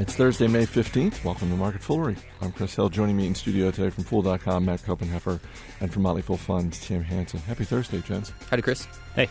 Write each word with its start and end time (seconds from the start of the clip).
It's 0.00 0.16
Thursday, 0.16 0.46
May 0.46 0.64
15th. 0.64 1.22
Welcome 1.24 1.50
to 1.50 1.56
Market 1.56 1.82
Foolery. 1.82 2.16
I'm 2.40 2.52
Chris 2.52 2.74
Hill. 2.74 2.88
Joining 2.88 3.18
me 3.18 3.26
in 3.26 3.34
studio 3.34 3.70
today 3.70 3.90
from 3.90 4.04
Fool.com, 4.04 4.64
Matt 4.64 4.80
Koppenheffer, 4.80 5.38
and 5.82 5.92
from 5.92 6.04
Motley 6.04 6.22
Fool 6.22 6.38
Funds, 6.38 6.80
Tim 6.80 7.02
Hanson. 7.02 7.38
Happy 7.40 7.64
Thursday, 7.64 8.00
gents. 8.00 8.32
Howdy, 8.48 8.62
Chris. 8.62 8.88
Hey. 9.14 9.28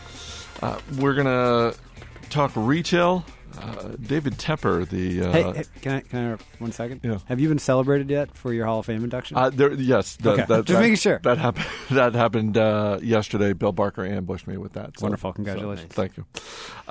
Uh, 0.62 0.78
we're 0.98 1.14
going 1.14 1.26
to 1.26 1.76
talk 2.28 2.52
retail. 2.54 3.24
Uh, 3.60 3.96
David 4.00 4.34
Tepper, 4.38 4.88
the. 4.88 5.22
Uh, 5.22 5.32
hey, 5.32 5.42
hey, 5.52 5.64
can 5.82 5.92
I 5.92 6.00
can 6.00 6.32
I 6.32 6.36
one 6.58 6.72
second? 6.72 7.00
Yeah. 7.02 7.18
Have 7.26 7.40
you 7.40 7.48
been 7.48 7.58
celebrated 7.58 8.08
yet 8.10 8.36
for 8.36 8.52
your 8.52 8.66
Hall 8.66 8.78
of 8.80 8.86
Fame 8.86 9.04
induction? 9.04 9.36
Uh, 9.36 9.50
there, 9.50 9.72
yes, 9.72 10.16
Okay. 10.24 10.44
that, 10.46 10.48
Just 10.64 10.68
that- 10.68 10.80
making 10.80 10.96
sure. 10.96 11.18
that 11.22 11.38
happened. 11.38 11.66
That 11.90 12.14
happened 12.14 12.56
uh, 12.56 12.98
yesterday. 13.02 13.52
Bill 13.52 13.72
Barker 13.72 14.04
ambushed 14.06 14.46
me 14.46 14.56
with 14.56 14.72
that. 14.74 14.98
So- 14.98 15.04
Wonderful. 15.04 15.30
so 15.30 15.34
Congratulations. 15.34 15.92
thank 15.92 16.16
you. 16.16 16.24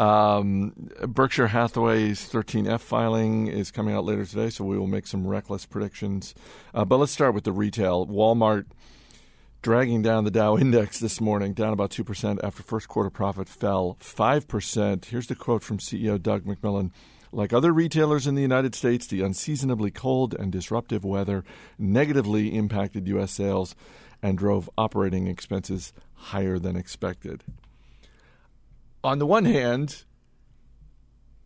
Um, 0.04 0.74
Berkshire 1.08 1.48
Hathaway's 1.48 2.30
13F 2.30 2.82
filing 2.82 3.48
is 3.48 3.72
coming 3.72 3.96
out 3.96 4.06
later 4.06 4.26
today, 4.26 4.50
so 4.50 4.64
we 4.66 4.78
will 4.78 4.88
make 4.88 5.08
some 5.08 5.26
reckless 5.26 5.66
predictions. 5.66 6.36
Uh, 6.74 6.86
but 6.86 6.98
let's 6.98 7.12
start 7.12 7.34
with 7.34 7.44
the 7.46 7.52
retail. 7.52 8.06
Walmart 8.08 8.66
dragging 9.62 10.02
down 10.02 10.24
the 10.24 10.32
Dow 10.32 10.58
Index 10.58 11.00
this 11.00 11.20
morning, 11.20 11.54
down 11.54 11.74
about 11.74 11.92
2% 11.92 12.40
after 12.44 12.64
first 12.64 12.88
quarter 12.88 13.10
profit 13.10 13.50
fell 13.50 13.98
5%. 14.00 15.06
Here's 15.06 15.28
the 15.28 15.36
quote 15.36 15.64
from 15.64 15.80
CEO 15.80 16.22
Doug 16.22 16.46
McMillon. 16.46 16.92
Like 17.32 17.54
other 17.54 17.72
retailers 17.72 18.26
in 18.26 18.36
the 18.36 18.42
United 18.42 18.74
States, 18.74 19.06
the 19.06 19.22
unseasonably 19.22 19.92
cold 19.92 20.34
and 20.34 20.52
disruptive 20.52 21.06
weather 21.06 21.44
negatively 21.78 22.56
impacted 22.56 23.08
U.S. 23.08 23.32
sales 23.32 23.76
and 24.22 24.38
drove 24.38 24.70
operating 24.78 25.28
expenses 25.28 25.94
higher 26.16 26.58
than 26.58 26.76
expected. 26.76 27.44
On 29.04 29.20
the 29.20 29.28
one 29.28 29.46
hand, 29.46 30.06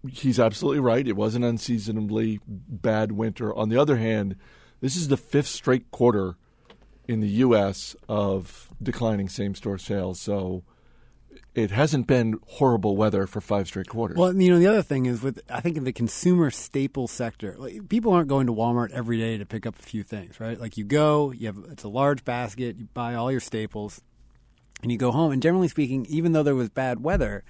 he's 0.09 0.39
absolutely 0.39 0.80
right. 0.80 1.08
It 1.08 1.17
was 1.17 1.36
an 1.36 1.44
unseasonably 1.44 2.39
bad 2.48 3.11
winter. 3.11 3.53
On 3.53 3.69
the 3.69 3.78
other 3.78 3.97
hand, 3.97 4.38
this 4.80 4.95
is 4.95 5.09
the 5.09 5.17
fifth 5.17 5.47
straight 5.47 5.91
quarter 5.91 6.38
in 7.08 7.20
the 7.20 7.28
U.S. 7.28 7.96
of 8.08 8.70
declining 8.82 9.30
same 9.30 9.56
store 9.56 9.78
sales. 9.78 10.20
So 10.20 10.64
it 11.56 11.72
hasn't 11.72 12.08
been 12.08 12.40
horrible 12.48 12.98
weather 12.98 13.28
for 13.28 13.40
five 13.42 13.68
straight 13.68 13.88
quarters. 13.88 14.18
well, 14.18 14.36
you 14.36 14.52
know, 14.52 14.59
the 14.59 14.68
other 14.68 14.82
thing 14.82 15.06
is 15.06 15.22
with 15.22 15.40
I 15.50 15.62
think 15.62 15.78
in 15.78 15.84
the 15.84 15.94
consumer 15.94 16.50
staple 16.50 17.08
sector, 17.08 17.56
like, 17.58 17.90
people 17.90 18.14
aren't 18.14 18.28
going 18.28 18.48
to 18.48 18.54
Walmart 18.54 18.92
every 18.92 19.18
day 19.18 19.38
to 19.38 19.46
pick 19.46 19.66
up 19.66 19.78
a 19.78 19.81
few 19.81 20.04
things, 20.04 20.40
right? 20.40 20.59
Like 20.59 20.78
you 20.78 20.84
go, 20.84 21.31
you 21.31 21.48
have 21.48 21.58
it's 21.72 21.84
a 21.84 21.90
large 21.90 22.26
basket, 22.26 22.78
you 22.78 22.88
buy 22.94 23.14
all 23.16 23.31
your 23.31 23.40
staples, 23.40 24.02
and 24.81 24.92
you 24.92 24.98
go 24.98 25.12
home. 25.12 25.31
And 25.31 25.42
generally 25.42 25.68
speaking, 25.68 26.06
even 26.08 26.31
though 26.31 26.44
there 26.44 26.56
was 26.56 26.70
bad 26.70 27.04
weather, 27.04 27.44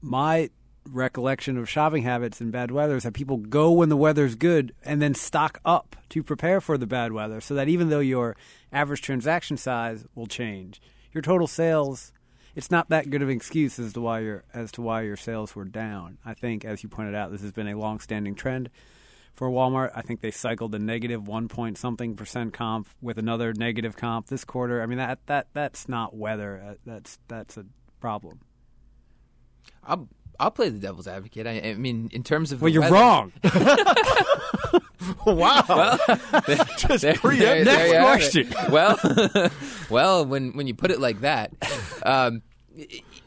my 0.00 0.50
recollection 0.92 1.56
of 1.56 1.68
shopping 1.68 2.02
habits 2.02 2.40
in 2.40 2.50
bad 2.50 2.70
weather 2.70 2.96
is 2.96 3.02
that 3.02 3.14
people 3.14 3.36
go 3.36 3.70
when 3.70 3.88
the 3.88 3.96
weather's 3.96 4.34
good 4.34 4.74
and 4.84 5.00
then 5.00 5.14
stock 5.14 5.60
up 5.64 5.96
to 6.08 6.22
prepare 6.22 6.60
for 6.60 6.78
the 6.78 6.86
bad 6.86 7.12
weather 7.12 7.40
so 7.40 7.54
that 7.54 7.68
even 7.68 7.88
though 7.88 8.00
your 8.00 8.36
average 8.72 9.02
transaction 9.02 9.56
size 9.56 10.06
will 10.14 10.26
change 10.26 10.80
your 11.12 11.22
total 11.22 11.46
sales 11.46 12.12
it's 12.54 12.70
not 12.70 12.88
that 12.88 13.10
good 13.10 13.22
of 13.22 13.28
an 13.28 13.36
excuse 13.36 13.78
as 13.78 13.92
to 13.92 14.00
why 14.00 14.20
your 14.20 14.44
as 14.52 14.72
to 14.72 14.82
why 14.82 15.02
your 15.02 15.16
sales 15.16 15.54
were 15.54 15.64
down 15.64 16.18
i 16.24 16.34
think 16.34 16.64
as 16.64 16.82
you 16.82 16.88
pointed 16.88 17.14
out 17.14 17.30
this 17.30 17.42
has 17.42 17.52
been 17.52 17.68
a 17.68 17.78
long-standing 17.78 18.34
trend 18.34 18.70
for 19.38 19.48
Walmart, 19.48 19.92
I 19.94 20.02
think 20.02 20.20
they 20.20 20.32
cycled 20.32 20.74
a 20.74 20.80
negative 20.80 21.28
one 21.28 21.46
point 21.46 21.78
something 21.78 22.16
percent 22.16 22.52
comp 22.52 22.88
with 23.00 23.18
another 23.18 23.52
negative 23.52 23.96
comp 23.96 24.26
this 24.26 24.44
quarter. 24.44 24.82
I 24.82 24.86
mean 24.86 24.98
that 24.98 25.20
that 25.26 25.46
that's 25.52 25.88
not 25.88 26.16
weather. 26.16 26.60
Uh, 26.60 26.74
That's 26.84 27.20
that's 27.28 27.56
a 27.56 27.64
problem. 28.00 28.40
I'll 29.84 30.08
I'll 30.40 30.50
play 30.52 30.68
the 30.68 30.78
devil's 30.78 31.08
advocate. 31.08 31.46
I, 31.46 31.60
I 31.70 31.74
mean, 31.74 32.08
in 32.12 32.22
terms 32.22 32.52
of 32.52 32.62
Well, 32.62 32.68
you're 32.70 32.82
weather- 32.82 32.94
wrong. 32.94 33.32
wow. 35.26 35.64
Well, 35.68 35.98
Just 36.78 37.02
there- 37.02 37.14
there- 37.14 37.64
Next 37.64 37.64
there 37.64 37.86
you 37.86 37.94
have 37.94 37.94
it. 37.94 38.00
question. 38.02 38.54
Well, 38.70 39.50
well, 39.90 40.24
when 40.26 40.52
when 40.56 40.66
you 40.66 40.74
put 40.74 40.90
it 40.90 41.00
like 41.00 41.20
that, 41.22 41.52
um, 42.04 42.42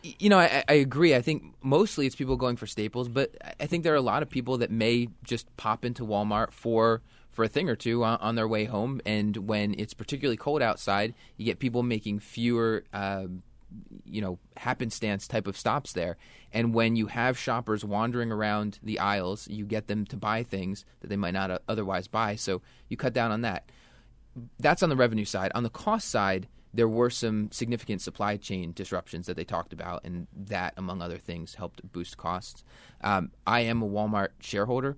you 0.03 0.29
know, 0.29 0.39
I, 0.39 0.63
I 0.67 0.73
agree. 0.75 1.15
I 1.15 1.21
think 1.21 1.43
mostly 1.61 2.05
it's 2.05 2.15
people 2.15 2.35
going 2.37 2.55
for 2.57 2.67
staples, 2.67 3.09
but 3.09 3.35
I 3.59 3.65
think 3.65 3.83
there 3.83 3.93
are 3.93 3.97
a 3.97 4.01
lot 4.01 4.23
of 4.23 4.29
people 4.29 4.57
that 4.59 4.71
may 4.71 5.09
just 5.23 5.55
pop 5.57 5.83
into 5.85 6.03
Walmart 6.05 6.51
for 6.51 7.01
for 7.29 7.43
a 7.45 7.47
thing 7.47 7.69
or 7.69 7.75
two 7.75 8.03
on, 8.03 8.17
on 8.19 8.35
their 8.35 8.47
way 8.47 8.65
home. 8.65 9.01
And 9.05 9.35
when 9.47 9.73
it's 9.77 9.93
particularly 9.93 10.37
cold 10.37 10.61
outside, 10.61 11.13
you 11.37 11.45
get 11.45 11.59
people 11.59 11.83
making 11.83 12.19
fewer. 12.19 12.83
Um, 12.93 13.43
you 14.05 14.21
know 14.21 14.39
happenstance 14.57 15.27
type 15.27 15.47
of 15.47 15.57
stops 15.57 15.93
there. 15.93 16.17
And 16.51 16.73
when 16.73 16.95
you 16.95 17.07
have 17.07 17.37
shoppers 17.37 17.85
wandering 17.85 18.31
around 18.31 18.79
the 18.83 18.99
aisles 18.99 19.47
you 19.47 19.65
get 19.65 19.87
them 19.87 20.05
to 20.07 20.17
buy 20.17 20.43
things 20.43 20.85
that 21.01 21.07
they 21.07 21.15
might 21.15 21.33
not 21.33 21.51
uh, 21.51 21.59
otherwise 21.67 22.07
buy. 22.07 22.35
So 22.35 22.61
you 22.89 22.97
cut 22.97 23.13
down 23.13 23.31
on 23.31 23.41
that. 23.41 23.69
That's 24.59 24.83
on 24.83 24.89
the 24.89 24.95
revenue 24.95 25.25
side. 25.25 25.51
On 25.55 25.63
the 25.63 25.69
cost 25.69 26.09
side 26.09 26.47
there 26.73 26.87
were 26.87 27.09
some 27.09 27.51
significant 27.51 28.01
supply 28.01 28.37
chain 28.37 28.71
disruptions 28.73 29.27
that 29.27 29.35
they 29.35 29.43
talked 29.43 29.73
about 29.73 30.03
and 30.05 30.27
that 30.33 30.73
among 30.77 31.01
other 31.01 31.17
things 31.17 31.55
helped 31.55 31.91
boost 31.91 32.17
costs. 32.17 32.63
Um, 33.01 33.31
i 33.45 33.61
am 33.61 33.81
a 33.81 33.89
walmart 33.89 34.29
shareholder. 34.39 34.97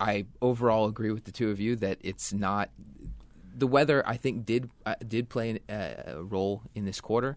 I 0.00 0.26
overall 0.40 0.86
agree 0.86 1.10
with 1.10 1.24
the 1.24 1.32
two 1.32 1.50
of 1.50 1.58
you 1.60 1.76
that 1.76 1.98
it's 2.02 2.32
not 2.32 2.70
the 3.58 3.66
weather 3.66 4.06
I 4.06 4.16
think 4.16 4.46
did 4.46 4.70
uh, 4.86 4.94
did 5.06 5.28
play 5.28 5.58
uh, 5.68 6.12
a 6.18 6.22
role 6.22 6.62
in 6.74 6.84
this 6.84 7.00
quarter, 7.00 7.36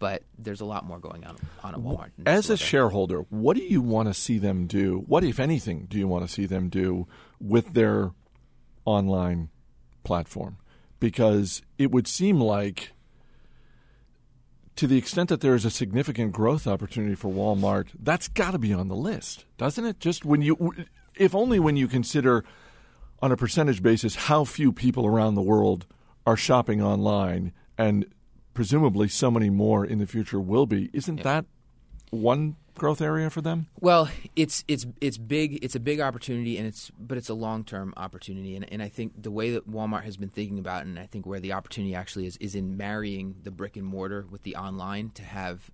but 0.00 0.22
there's 0.38 0.62
a 0.62 0.64
lot 0.64 0.84
more 0.84 0.98
going 0.98 1.24
on 1.24 1.36
on 1.62 1.74
at 1.74 1.80
Walmart. 1.80 2.10
As 2.26 2.50
a 2.50 2.56
shareholder, 2.56 3.20
what 3.28 3.56
do 3.56 3.62
you 3.62 3.80
want 3.82 4.08
to 4.08 4.14
see 4.14 4.38
them 4.38 4.66
do? 4.66 5.04
What, 5.06 5.22
if 5.22 5.38
anything, 5.38 5.86
do 5.88 5.98
you 5.98 6.08
want 6.08 6.26
to 6.26 6.32
see 6.32 6.46
them 6.46 6.68
do 6.70 7.06
with 7.38 7.74
their 7.74 8.10
online 8.84 9.50
platform? 10.02 10.56
Because 10.98 11.62
it 11.78 11.92
would 11.92 12.08
seem 12.08 12.40
like, 12.40 12.92
to 14.76 14.86
the 14.86 14.96
extent 14.96 15.28
that 15.28 15.42
there 15.42 15.54
is 15.54 15.66
a 15.66 15.70
significant 15.70 16.32
growth 16.32 16.66
opportunity 16.66 17.14
for 17.14 17.30
Walmart, 17.30 17.88
that's 18.02 18.26
got 18.26 18.52
to 18.52 18.58
be 18.58 18.72
on 18.72 18.88
the 18.88 18.96
list, 18.96 19.44
doesn't 19.58 19.84
it? 19.84 20.00
Just 20.00 20.24
when 20.24 20.40
you, 20.40 20.74
if 21.14 21.34
only 21.34 21.60
when 21.60 21.76
you 21.76 21.86
consider 21.86 22.42
on 23.20 23.32
a 23.32 23.36
percentage 23.36 23.82
basis 23.82 24.14
how 24.14 24.44
few 24.44 24.72
people 24.72 25.04
around 25.04 25.34
the 25.34 25.42
world 25.42 25.86
are 26.26 26.38
shopping 26.38 26.82
online 26.82 27.52
and 27.76 28.06
presumably 28.60 29.08
so 29.08 29.30
many 29.30 29.48
more 29.48 29.86
in 29.86 30.00
the 30.00 30.06
future 30.06 30.38
will 30.38 30.66
be. 30.66 30.90
Isn't 30.92 31.22
that 31.22 31.46
one 32.10 32.56
growth 32.74 33.00
area 33.00 33.30
for 33.30 33.40
them? 33.40 33.68
Well, 33.80 34.10
it's 34.36 34.64
it's 34.68 34.84
it's 35.00 35.16
big. 35.16 35.64
It's 35.64 35.74
a 35.74 35.80
big 35.80 35.98
opportunity, 35.98 36.58
and 36.58 36.66
it's 36.66 36.92
but 36.98 37.16
it's 37.16 37.30
a 37.30 37.34
long 37.34 37.64
term 37.64 37.94
opportunity. 37.96 38.56
And, 38.56 38.70
and 38.70 38.82
I 38.82 38.90
think 38.90 39.22
the 39.22 39.30
way 39.30 39.52
that 39.52 39.70
Walmart 39.70 40.02
has 40.02 40.18
been 40.18 40.28
thinking 40.28 40.58
about, 40.58 40.82
it, 40.82 40.88
and 40.88 40.98
I 40.98 41.06
think 41.06 41.24
where 41.24 41.40
the 41.40 41.54
opportunity 41.54 41.94
actually 41.94 42.26
is, 42.26 42.36
is 42.36 42.54
in 42.54 42.76
marrying 42.76 43.36
the 43.44 43.50
brick 43.50 43.78
and 43.78 43.86
mortar 43.86 44.26
with 44.30 44.42
the 44.42 44.56
online 44.56 45.08
to 45.14 45.22
have 45.22 45.70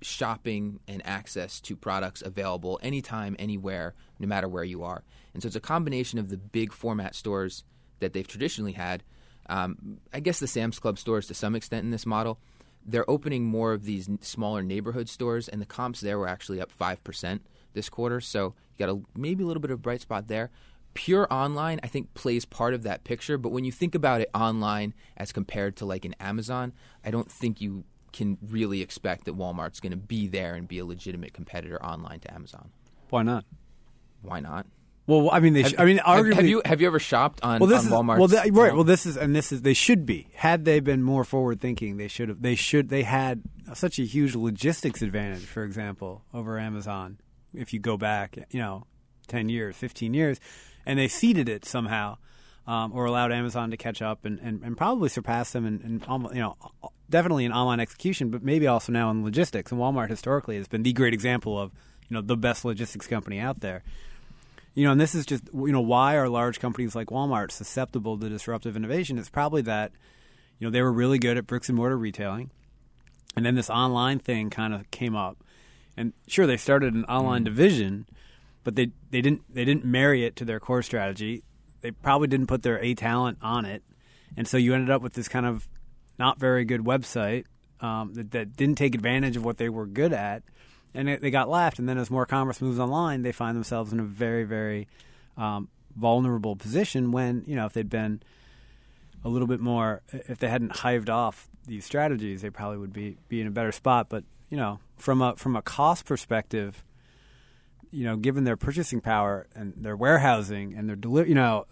shopping 0.00 0.80
and 0.88 1.06
access 1.06 1.60
to 1.60 1.76
products 1.76 2.22
available 2.22 2.80
anytime, 2.82 3.36
anywhere, 3.38 3.94
no 4.18 4.26
matter 4.26 4.48
where 4.48 4.64
you 4.64 4.82
are. 4.82 5.04
And 5.34 5.42
so 5.42 5.48
it's 5.48 5.56
a 5.56 5.60
combination 5.60 6.18
of 6.18 6.30
the 6.30 6.38
big 6.38 6.72
format 6.72 7.14
stores 7.14 7.64
that 8.00 8.14
they've 8.14 8.26
traditionally 8.26 8.72
had. 8.72 9.02
Um, 9.48 9.98
I 10.12 10.20
guess 10.20 10.40
the 10.40 10.46
Sam's 10.46 10.78
Club 10.78 10.98
stores 10.98 11.26
to 11.28 11.34
some 11.34 11.54
extent 11.54 11.84
in 11.84 11.90
this 11.90 12.06
model. 12.06 12.38
They're 12.84 13.08
opening 13.08 13.44
more 13.44 13.72
of 13.72 13.84
these 13.84 14.08
smaller 14.20 14.62
neighborhood 14.62 15.08
stores, 15.08 15.48
and 15.48 15.60
the 15.60 15.66
comps 15.66 16.00
there 16.00 16.18
were 16.18 16.28
actually 16.28 16.60
up 16.60 16.70
5% 16.76 17.40
this 17.74 17.88
quarter. 17.88 18.20
So 18.20 18.54
you 18.76 18.86
got 18.86 18.94
a, 18.94 19.00
maybe 19.18 19.44
a 19.44 19.46
little 19.46 19.60
bit 19.60 19.70
of 19.70 19.78
a 19.78 19.82
bright 19.82 20.00
spot 20.00 20.28
there. 20.28 20.50
Pure 20.94 21.28
online, 21.30 21.80
I 21.82 21.86
think, 21.86 22.14
plays 22.14 22.44
part 22.44 22.74
of 22.74 22.82
that 22.84 23.04
picture. 23.04 23.36
But 23.36 23.50
when 23.50 23.64
you 23.64 23.72
think 23.72 23.94
about 23.94 24.20
it 24.20 24.30
online 24.34 24.94
as 25.16 25.32
compared 25.32 25.76
to 25.76 25.84
like 25.84 26.04
an 26.04 26.14
Amazon, 26.18 26.72
I 27.04 27.10
don't 27.10 27.30
think 27.30 27.60
you 27.60 27.84
can 28.12 28.38
really 28.48 28.80
expect 28.80 29.26
that 29.26 29.36
Walmart's 29.36 29.80
going 29.80 29.90
to 29.92 29.96
be 29.96 30.26
there 30.26 30.54
and 30.54 30.66
be 30.66 30.78
a 30.78 30.84
legitimate 30.84 31.34
competitor 31.34 31.82
online 31.84 32.20
to 32.20 32.32
Amazon. 32.32 32.70
Why 33.10 33.22
not? 33.22 33.44
Why 34.22 34.40
not? 34.40 34.66
Well, 35.08 35.30
I 35.32 35.40
mean, 35.40 35.54
they. 35.54 35.62
Sh- 35.62 35.74
I 35.78 35.86
mean, 35.86 35.96
have, 35.96 36.24
arguably, 36.26 36.34
have 36.34 36.46
you 36.46 36.62
have 36.66 36.80
you 36.82 36.86
ever 36.86 36.98
shopped 36.98 37.40
on, 37.42 37.60
well, 37.60 37.68
this 37.68 37.80
on 37.80 37.86
is 37.86 37.92
Walmart? 37.92 38.18
well, 38.18 38.28
th- 38.28 38.52
right. 38.52 38.74
Well, 38.74 38.84
this 38.84 39.06
is 39.06 39.16
and 39.16 39.34
this 39.34 39.52
is 39.52 39.62
they 39.62 39.72
should 39.72 40.04
be. 40.04 40.28
Had 40.34 40.66
they 40.66 40.80
been 40.80 41.02
more 41.02 41.24
forward 41.24 41.62
thinking, 41.62 41.96
they 41.96 42.08
should 42.08 42.28
have. 42.28 42.42
They 42.42 42.54
should. 42.54 42.90
They 42.90 43.04
had 43.04 43.42
such 43.72 43.98
a 43.98 44.02
huge 44.02 44.34
logistics 44.34 45.00
advantage, 45.00 45.46
for 45.46 45.64
example, 45.64 46.24
over 46.34 46.58
Amazon. 46.58 47.18
If 47.54 47.72
you 47.72 47.80
go 47.80 47.96
back, 47.96 48.36
you 48.50 48.60
know, 48.60 48.86
ten 49.28 49.48
years, 49.48 49.76
fifteen 49.76 50.12
years, 50.12 50.38
and 50.84 50.98
they 50.98 51.08
ceded 51.08 51.48
it 51.48 51.64
somehow, 51.64 52.18
um, 52.66 52.92
or 52.92 53.06
allowed 53.06 53.32
Amazon 53.32 53.70
to 53.70 53.78
catch 53.78 54.02
up 54.02 54.26
and, 54.26 54.38
and, 54.40 54.62
and 54.62 54.76
probably 54.76 55.08
surpass 55.08 55.52
them, 55.52 55.64
and 55.64 55.80
in, 55.80 56.02
almo- 56.06 56.32
you 56.32 56.40
know, 56.40 56.56
definitely 57.08 57.46
in 57.46 57.52
online 57.52 57.80
execution, 57.80 58.28
but 58.28 58.42
maybe 58.42 58.66
also 58.66 58.92
now 58.92 59.10
in 59.10 59.24
logistics. 59.24 59.72
And 59.72 59.80
Walmart 59.80 60.10
historically 60.10 60.58
has 60.58 60.68
been 60.68 60.82
the 60.82 60.92
great 60.92 61.14
example 61.14 61.58
of 61.58 61.72
you 62.10 62.14
know 62.14 62.20
the 62.20 62.36
best 62.36 62.66
logistics 62.66 63.06
company 63.06 63.38
out 63.38 63.60
there. 63.60 63.82
You 64.74 64.84
know, 64.84 64.92
and 64.92 65.00
this 65.00 65.14
is 65.14 65.26
just 65.26 65.44
you 65.52 65.72
know 65.72 65.80
why 65.80 66.16
are 66.16 66.28
large 66.28 66.60
companies 66.60 66.94
like 66.94 67.08
Walmart 67.08 67.50
susceptible 67.50 68.18
to 68.18 68.28
disruptive 68.28 68.76
innovation? 68.76 69.18
It's 69.18 69.30
probably 69.30 69.62
that 69.62 69.92
you 70.58 70.66
know 70.66 70.70
they 70.70 70.82
were 70.82 70.92
really 70.92 71.18
good 71.18 71.36
at 71.36 71.46
bricks 71.46 71.68
and 71.68 71.76
mortar 71.76 71.98
retailing, 71.98 72.50
and 73.36 73.44
then 73.44 73.54
this 73.54 73.70
online 73.70 74.18
thing 74.18 74.50
kind 74.50 74.74
of 74.74 74.90
came 74.90 75.16
up, 75.16 75.38
and 75.96 76.12
sure 76.26 76.46
they 76.46 76.56
started 76.56 76.94
an 76.94 77.04
online 77.06 77.44
division, 77.44 78.06
but 78.62 78.76
they 78.76 78.92
they 79.10 79.20
didn't 79.20 79.42
they 79.52 79.64
didn't 79.64 79.84
marry 79.84 80.24
it 80.24 80.36
to 80.36 80.44
their 80.44 80.60
core 80.60 80.82
strategy. 80.82 81.42
They 81.80 81.90
probably 81.90 82.28
didn't 82.28 82.46
put 82.46 82.62
their 82.62 82.78
A 82.82 82.94
talent 82.94 83.38
on 83.42 83.64
it, 83.64 83.82
and 84.36 84.46
so 84.46 84.56
you 84.56 84.74
ended 84.74 84.90
up 84.90 85.02
with 85.02 85.14
this 85.14 85.28
kind 85.28 85.46
of 85.46 85.68
not 86.18 86.38
very 86.38 86.64
good 86.64 86.82
website 86.82 87.44
um, 87.80 88.14
that, 88.14 88.32
that 88.32 88.56
didn't 88.56 88.76
take 88.76 88.94
advantage 88.94 89.36
of 89.36 89.44
what 89.44 89.58
they 89.58 89.68
were 89.68 89.86
good 89.86 90.12
at, 90.12 90.42
and 90.98 91.08
it, 91.08 91.20
they 91.20 91.30
got 91.30 91.48
left. 91.48 91.78
And 91.78 91.88
then 91.88 91.96
as 91.96 92.10
more 92.10 92.26
commerce 92.26 92.60
moves 92.60 92.80
online, 92.80 93.22
they 93.22 93.30
find 93.30 93.56
themselves 93.56 93.92
in 93.92 94.00
a 94.00 94.04
very 94.04 94.42
very 94.44 94.88
um, 95.36 95.68
vulnerable 95.94 96.56
position 96.56 97.12
when 97.12 97.44
you 97.46 97.54
know 97.54 97.66
if 97.66 97.72
they'd 97.72 97.88
been 97.88 98.20
a 99.24 99.28
little 99.28 99.46
bit 99.46 99.60
more 99.60 100.02
if 100.12 100.38
they 100.38 100.48
hadn't 100.48 100.76
hived 100.76 101.08
off 101.08 101.48
these 101.66 101.84
strategies, 101.84 102.42
they 102.42 102.50
probably 102.50 102.78
would 102.78 102.92
be 102.92 103.16
be 103.28 103.40
in 103.40 103.46
a 103.46 103.50
better 103.50 103.70
spot. 103.70 104.08
But 104.08 104.24
you 104.50 104.56
know, 104.56 104.80
from 104.96 105.22
a 105.22 105.36
from 105.36 105.54
a 105.54 105.62
cost 105.62 106.04
perspective, 106.04 106.82
you 107.92 108.04
know, 108.04 108.16
given 108.16 108.42
their 108.42 108.56
purchasing 108.56 109.00
power 109.00 109.46
and 109.54 109.74
their 109.76 109.96
warehousing 109.96 110.74
and 110.74 110.88
their 110.88 110.96
delivery, 110.96 111.28
you 111.28 111.36
know, 111.36 111.66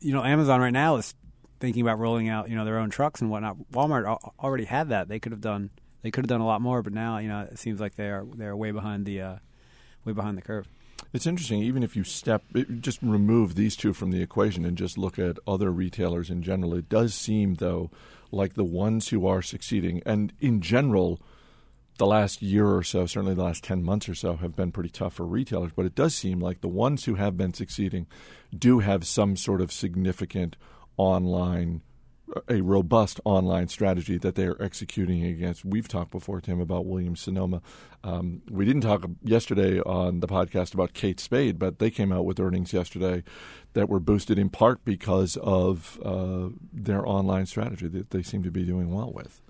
you 0.00 0.14
know, 0.14 0.24
Amazon 0.24 0.60
right 0.60 0.72
now 0.72 0.96
is 0.96 1.14
thinking 1.58 1.82
about 1.82 1.98
rolling 1.98 2.30
out 2.30 2.48
you 2.48 2.56
know 2.56 2.64
their 2.64 2.78
own 2.78 2.88
trucks 2.88 3.20
and 3.20 3.30
whatnot. 3.30 3.58
Walmart 3.72 4.16
already 4.38 4.64
had 4.64 4.88
that; 4.88 5.08
they 5.08 5.18
could 5.18 5.32
have 5.32 5.42
done 5.42 5.68
they 6.02 6.10
could 6.10 6.24
have 6.24 6.28
done 6.28 6.40
a 6.40 6.46
lot 6.46 6.60
more, 6.60 6.82
but 6.82 6.92
now 6.92 7.18
you 7.18 7.28
know 7.28 7.40
it 7.50 7.58
seems 7.58 7.80
like 7.80 7.96
they 7.96 8.08
are 8.08 8.24
they 8.34 8.46
are 8.46 8.56
way 8.56 8.70
behind 8.70 9.06
the 9.06 9.20
uh, 9.20 9.36
way 10.04 10.12
behind 10.12 10.36
the 10.36 10.42
curve. 10.42 10.68
It's 11.12 11.26
interesting, 11.26 11.62
even 11.62 11.82
if 11.82 11.96
you 11.96 12.04
step, 12.04 12.44
just 12.80 13.02
remove 13.02 13.54
these 13.54 13.74
two 13.74 13.92
from 13.92 14.10
the 14.10 14.22
equation 14.22 14.64
and 14.64 14.76
just 14.76 14.98
look 14.98 15.18
at 15.18 15.38
other 15.46 15.70
retailers 15.70 16.30
in 16.30 16.42
general. 16.42 16.74
It 16.74 16.88
does 16.88 17.14
seem, 17.14 17.54
though, 17.54 17.90
like 18.30 18.54
the 18.54 18.64
ones 18.64 19.08
who 19.08 19.26
are 19.26 19.42
succeeding, 19.42 20.02
and 20.06 20.32
in 20.40 20.60
general, 20.60 21.20
the 21.98 22.06
last 22.06 22.42
year 22.42 22.66
or 22.66 22.82
so, 22.82 23.06
certainly 23.06 23.34
the 23.34 23.42
last 23.42 23.64
10 23.64 23.82
months 23.82 24.08
or 24.08 24.14
so, 24.14 24.36
have 24.36 24.56
been 24.56 24.72
pretty 24.72 24.88
tough 24.88 25.14
for 25.14 25.26
retailers. 25.26 25.72
But 25.72 25.86
it 25.86 25.94
does 25.94 26.14
seem 26.14 26.40
like 26.40 26.60
the 26.60 26.68
ones 26.68 27.04
who 27.04 27.16
have 27.16 27.36
been 27.36 27.54
succeeding 27.54 28.06
do 28.56 28.78
have 28.78 29.06
some 29.06 29.36
sort 29.36 29.60
of 29.60 29.72
significant 29.72 30.56
online 30.96 31.82
a 32.48 32.60
robust 32.60 33.20
online 33.24 33.68
strategy 33.68 34.18
that 34.18 34.34
they 34.34 34.46
are 34.46 34.60
executing 34.60 35.24
against. 35.24 35.64
We've 35.64 35.88
talked 35.88 36.10
before, 36.10 36.40
Tim, 36.40 36.60
about 36.60 36.86
Williams 36.86 37.20
Sonoma. 37.20 37.62
Um, 38.04 38.42
we 38.50 38.64
didn't 38.64 38.82
talk 38.82 39.04
yesterday 39.22 39.80
on 39.80 40.20
the 40.20 40.26
podcast 40.26 40.74
about 40.74 40.92
Kate 40.92 41.20
Spade, 41.20 41.58
but 41.58 41.78
they 41.78 41.90
came 41.90 42.12
out 42.12 42.24
with 42.24 42.40
earnings 42.40 42.72
yesterday 42.72 43.22
that 43.72 43.88
were 43.88 44.00
boosted 44.00 44.38
in 44.38 44.48
part 44.48 44.84
because 44.84 45.36
of 45.36 45.98
uh, 46.04 46.48
their 46.72 47.06
online 47.06 47.46
strategy 47.46 47.88
that 47.88 48.10
they 48.10 48.22
seem 48.22 48.42
to 48.42 48.50
be 48.50 48.64
doing 48.64 48.92
well 48.94 49.12
with. 49.12 49.40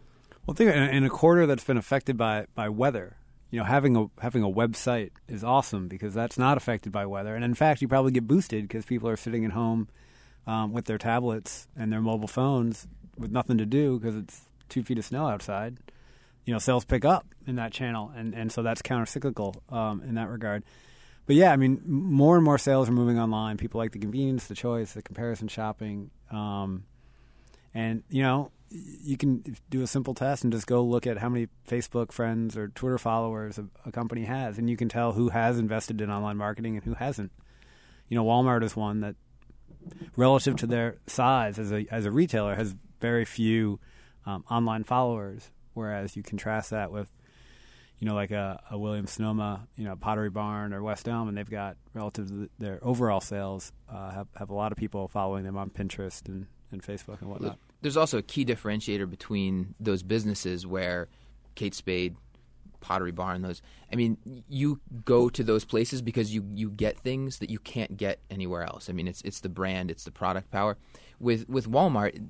Well, 0.46 0.54
think 0.54 0.74
in 0.74 1.04
a 1.04 1.10
quarter 1.10 1.46
that's 1.46 1.64
been 1.64 1.76
affected 1.76 2.16
by 2.16 2.46
by 2.54 2.68
weather. 2.68 3.16
You 3.50 3.58
know, 3.58 3.64
having 3.64 3.96
a 3.96 4.06
having 4.20 4.42
a 4.42 4.48
website 4.48 5.10
is 5.28 5.44
awesome 5.44 5.88
because 5.88 6.14
that's 6.14 6.38
not 6.38 6.56
affected 6.56 6.92
by 6.92 7.06
weather, 7.06 7.34
and 7.34 7.44
in 7.44 7.54
fact, 7.54 7.82
you 7.82 7.88
probably 7.88 8.12
get 8.12 8.26
boosted 8.26 8.66
because 8.66 8.84
people 8.84 9.08
are 9.08 9.16
sitting 9.16 9.44
at 9.44 9.52
home 9.52 9.88
um, 10.46 10.72
with 10.72 10.86
their 10.86 10.98
tablets 10.98 11.68
and 11.76 11.92
their 11.92 12.00
mobile 12.00 12.28
phones 12.28 12.86
with 13.18 13.30
nothing 13.30 13.58
to 13.58 13.66
do 13.66 13.98
because 13.98 14.16
it's 14.16 14.48
two 14.68 14.82
feet 14.82 14.98
of 14.98 15.04
snow 15.04 15.26
outside, 15.26 15.78
you 16.44 16.52
know, 16.52 16.58
sales 16.58 16.84
pick 16.84 17.04
up 17.04 17.26
in 17.46 17.56
that 17.56 17.72
channel, 17.72 18.10
and 18.16 18.34
and 18.34 18.50
so 18.50 18.62
that's 18.62 18.82
countercyclical 18.82 19.54
um, 19.72 20.02
in 20.02 20.14
that 20.14 20.28
regard. 20.28 20.64
But 21.26 21.36
yeah, 21.36 21.52
I 21.52 21.56
mean, 21.56 21.80
more 21.84 22.36
and 22.36 22.44
more 22.44 22.58
sales 22.58 22.88
are 22.88 22.92
moving 22.92 23.18
online. 23.18 23.56
People 23.56 23.78
like 23.78 23.92
the 23.92 23.98
convenience, 23.98 24.46
the 24.46 24.54
choice, 24.54 24.94
the 24.94 25.02
comparison 25.02 25.48
shopping, 25.48 26.10
um, 26.30 26.84
and 27.74 28.02
you 28.08 28.22
know, 28.22 28.50
you 28.70 29.16
can 29.16 29.56
do 29.68 29.82
a 29.82 29.86
simple 29.86 30.14
test 30.14 30.44
and 30.44 30.52
just 30.52 30.66
go 30.66 30.82
look 30.82 31.06
at 31.06 31.18
how 31.18 31.28
many 31.28 31.48
Facebook 31.68 32.10
friends 32.12 32.56
or 32.56 32.68
Twitter 32.68 32.98
followers 32.98 33.58
a, 33.58 33.66
a 33.84 33.92
company 33.92 34.24
has, 34.24 34.58
and 34.58 34.70
you 34.70 34.76
can 34.76 34.88
tell 34.88 35.12
who 35.12 35.28
has 35.28 35.58
invested 35.58 36.00
in 36.00 36.10
online 36.10 36.36
marketing 36.36 36.76
and 36.76 36.84
who 36.84 36.94
hasn't. 36.94 37.32
You 38.08 38.16
know, 38.16 38.24
Walmart 38.24 38.64
is 38.64 38.74
one 38.74 39.00
that 39.00 39.14
relative 40.16 40.56
to 40.56 40.66
their 40.66 40.96
size 41.06 41.58
as 41.58 41.72
a 41.72 41.86
as 41.90 42.04
a 42.04 42.10
retailer, 42.10 42.54
has 42.54 42.74
very 43.00 43.24
few 43.24 43.80
um, 44.26 44.44
online 44.50 44.84
followers. 44.84 45.50
Whereas 45.72 46.16
you 46.16 46.22
contrast 46.22 46.70
that 46.70 46.90
with, 46.90 47.08
you 48.00 48.08
know, 48.08 48.14
like 48.14 48.32
a, 48.32 48.60
a 48.70 48.78
Williams 48.78 49.12
Sonoma, 49.12 49.68
you 49.76 49.84
know, 49.84 49.94
Pottery 49.94 50.28
Barn 50.30 50.72
or 50.72 50.82
West 50.82 51.08
Elm, 51.08 51.28
and 51.28 51.38
they've 51.38 51.48
got 51.48 51.76
relative 51.94 52.28
to 52.28 52.50
their 52.58 52.80
overall 52.82 53.20
sales 53.20 53.72
uh, 53.88 54.10
have 54.10 54.26
have 54.36 54.50
a 54.50 54.54
lot 54.54 54.72
of 54.72 54.78
people 54.78 55.08
following 55.08 55.44
them 55.44 55.56
on 55.56 55.70
Pinterest 55.70 56.26
and, 56.26 56.46
and 56.72 56.82
Facebook 56.82 57.20
and 57.20 57.30
whatnot. 57.30 57.58
There's 57.82 57.96
also 57.96 58.18
a 58.18 58.22
key 58.22 58.44
differentiator 58.44 59.08
between 59.08 59.74
those 59.80 60.02
businesses 60.02 60.66
where 60.66 61.08
Kate 61.54 61.74
Spade 61.74 62.16
Pottery 62.80 63.12
Barn, 63.12 63.42
those. 63.42 63.62
I 63.92 63.96
mean, 63.96 64.16
you 64.48 64.80
go 65.04 65.28
to 65.30 65.42
those 65.44 65.64
places 65.64 66.02
because 66.02 66.34
you 66.34 66.44
you 66.54 66.70
get 66.70 66.98
things 66.98 67.38
that 67.38 67.50
you 67.50 67.58
can't 67.58 67.96
get 67.96 68.20
anywhere 68.30 68.62
else. 68.62 68.88
I 68.88 68.92
mean, 68.92 69.08
it's 69.08 69.22
it's 69.22 69.40
the 69.40 69.48
brand, 69.48 69.90
it's 69.90 70.04
the 70.04 70.10
product 70.10 70.50
power. 70.50 70.76
With 71.18 71.48
with 71.48 71.70
Walmart, 71.70 72.28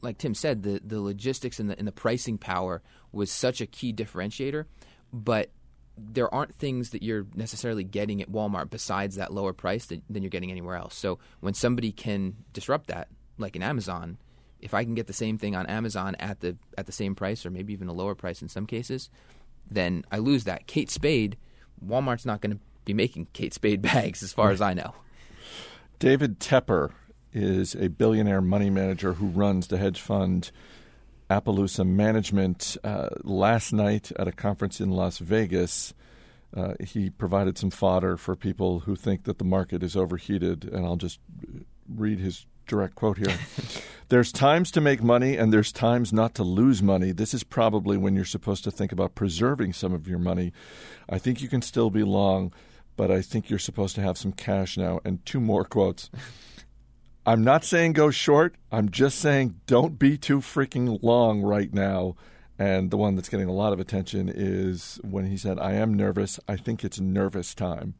like 0.00 0.18
Tim 0.18 0.34
said, 0.34 0.62
the 0.62 0.80
the 0.84 1.00
logistics 1.00 1.58
and 1.58 1.70
the 1.70 1.78
and 1.78 1.86
the 1.86 1.92
pricing 1.92 2.38
power 2.38 2.82
was 3.12 3.30
such 3.30 3.60
a 3.60 3.66
key 3.66 3.92
differentiator, 3.92 4.64
but 5.12 5.50
there 5.96 6.32
aren't 6.34 6.54
things 6.54 6.90
that 6.90 7.02
you're 7.02 7.26
necessarily 7.34 7.84
getting 7.84 8.22
at 8.22 8.30
Walmart 8.30 8.70
besides 8.70 9.16
that 9.16 9.32
lower 9.32 9.52
price 9.52 9.86
that, 9.86 10.02
than 10.08 10.22
you're 10.22 10.30
getting 10.30 10.50
anywhere 10.50 10.76
else. 10.76 10.94
So 10.94 11.18
when 11.40 11.54
somebody 11.54 11.92
can 11.92 12.36
disrupt 12.52 12.86
that, 12.88 13.08
like 13.38 13.56
in 13.56 13.62
Amazon, 13.62 14.18
if 14.58 14.74
I 14.74 14.84
can 14.84 14.94
get 14.94 15.06
the 15.06 15.12
same 15.12 15.36
thing 15.38 15.54
on 15.54 15.66
Amazon 15.66 16.14
at 16.18 16.40
the 16.40 16.56
at 16.78 16.86
the 16.86 16.92
same 16.92 17.14
price 17.14 17.44
or 17.44 17.50
maybe 17.50 17.72
even 17.72 17.88
a 17.88 17.92
lower 17.92 18.14
price 18.14 18.40
in 18.40 18.48
some 18.48 18.66
cases, 18.66 19.10
then 19.74 20.04
I 20.10 20.18
lose 20.18 20.44
that. 20.44 20.66
Kate 20.66 20.90
Spade, 20.90 21.36
Walmart's 21.84 22.26
not 22.26 22.40
going 22.40 22.52
to 22.52 22.60
be 22.84 22.94
making 22.94 23.28
Kate 23.32 23.54
Spade 23.54 23.82
bags, 23.82 24.22
as 24.22 24.32
far 24.32 24.50
as 24.50 24.60
I 24.60 24.74
know. 24.74 24.94
David 25.98 26.40
Tepper 26.40 26.90
is 27.32 27.74
a 27.74 27.88
billionaire 27.88 28.42
money 28.42 28.70
manager 28.70 29.14
who 29.14 29.26
runs 29.26 29.68
the 29.68 29.78
hedge 29.78 30.00
fund 30.00 30.50
Appaloosa 31.30 31.86
Management. 31.86 32.76
Uh, 32.84 33.08
last 33.22 33.72
night 33.72 34.12
at 34.18 34.28
a 34.28 34.32
conference 34.32 34.80
in 34.80 34.90
Las 34.90 35.18
Vegas, 35.18 35.94
uh, 36.54 36.74
he 36.84 37.08
provided 37.08 37.56
some 37.56 37.70
fodder 37.70 38.16
for 38.16 38.36
people 38.36 38.80
who 38.80 38.94
think 38.94 39.24
that 39.24 39.38
the 39.38 39.44
market 39.44 39.82
is 39.82 39.96
overheated, 39.96 40.64
and 40.64 40.84
I'll 40.84 40.96
just 40.96 41.18
read 41.88 42.18
his 42.18 42.46
direct 42.66 42.94
quote 42.94 43.18
here. 43.18 43.36
there's 44.12 44.30
times 44.30 44.70
to 44.70 44.78
make 44.78 45.02
money 45.02 45.38
and 45.38 45.50
there's 45.50 45.72
times 45.72 46.12
not 46.12 46.34
to 46.34 46.42
lose 46.42 46.82
money. 46.82 47.12
This 47.12 47.32
is 47.32 47.42
probably 47.42 47.96
when 47.96 48.14
you're 48.14 48.26
supposed 48.26 48.62
to 48.64 48.70
think 48.70 48.92
about 48.92 49.14
preserving 49.14 49.72
some 49.72 49.94
of 49.94 50.06
your 50.06 50.18
money. 50.18 50.52
I 51.08 51.16
think 51.16 51.40
you 51.40 51.48
can 51.48 51.62
still 51.62 51.88
be 51.88 52.02
long, 52.02 52.52
but 52.94 53.10
I 53.10 53.22
think 53.22 53.48
you're 53.48 53.58
supposed 53.58 53.94
to 53.94 54.02
have 54.02 54.18
some 54.18 54.32
cash 54.32 54.76
now. 54.76 55.00
And 55.02 55.24
two 55.24 55.40
more 55.40 55.64
quotes. 55.64 56.10
I'm 57.24 57.42
not 57.42 57.64
saying 57.64 57.94
go 57.94 58.10
short. 58.10 58.56
I'm 58.70 58.90
just 58.90 59.18
saying 59.18 59.58
don't 59.66 59.98
be 59.98 60.18
too 60.18 60.40
freaking 60.40 61.02
long 61.02 61.40
right 61.40 61.72
now. 61.72 62.14
And 62.58 62.90
the 62.90 62.98
one 62.98 63.14
that's 63.14 63.30
getting 63.30 63.48
a 63.48 63.54
lot 63.54 63.72
of 63.72 63.80
attention 63.80 64.30
is 64.30 65.00
when 65.02 65.24
he 65.24 65.38
said, 65.38 65.58
I 65.58 65.72
am 65.72 65.94
nervous. 65.94 66.38
I 66.46 66.56
think 66.56 66.84
it's 66.84 67.00
nervous 67.00 67.54
time. 67.54 67.94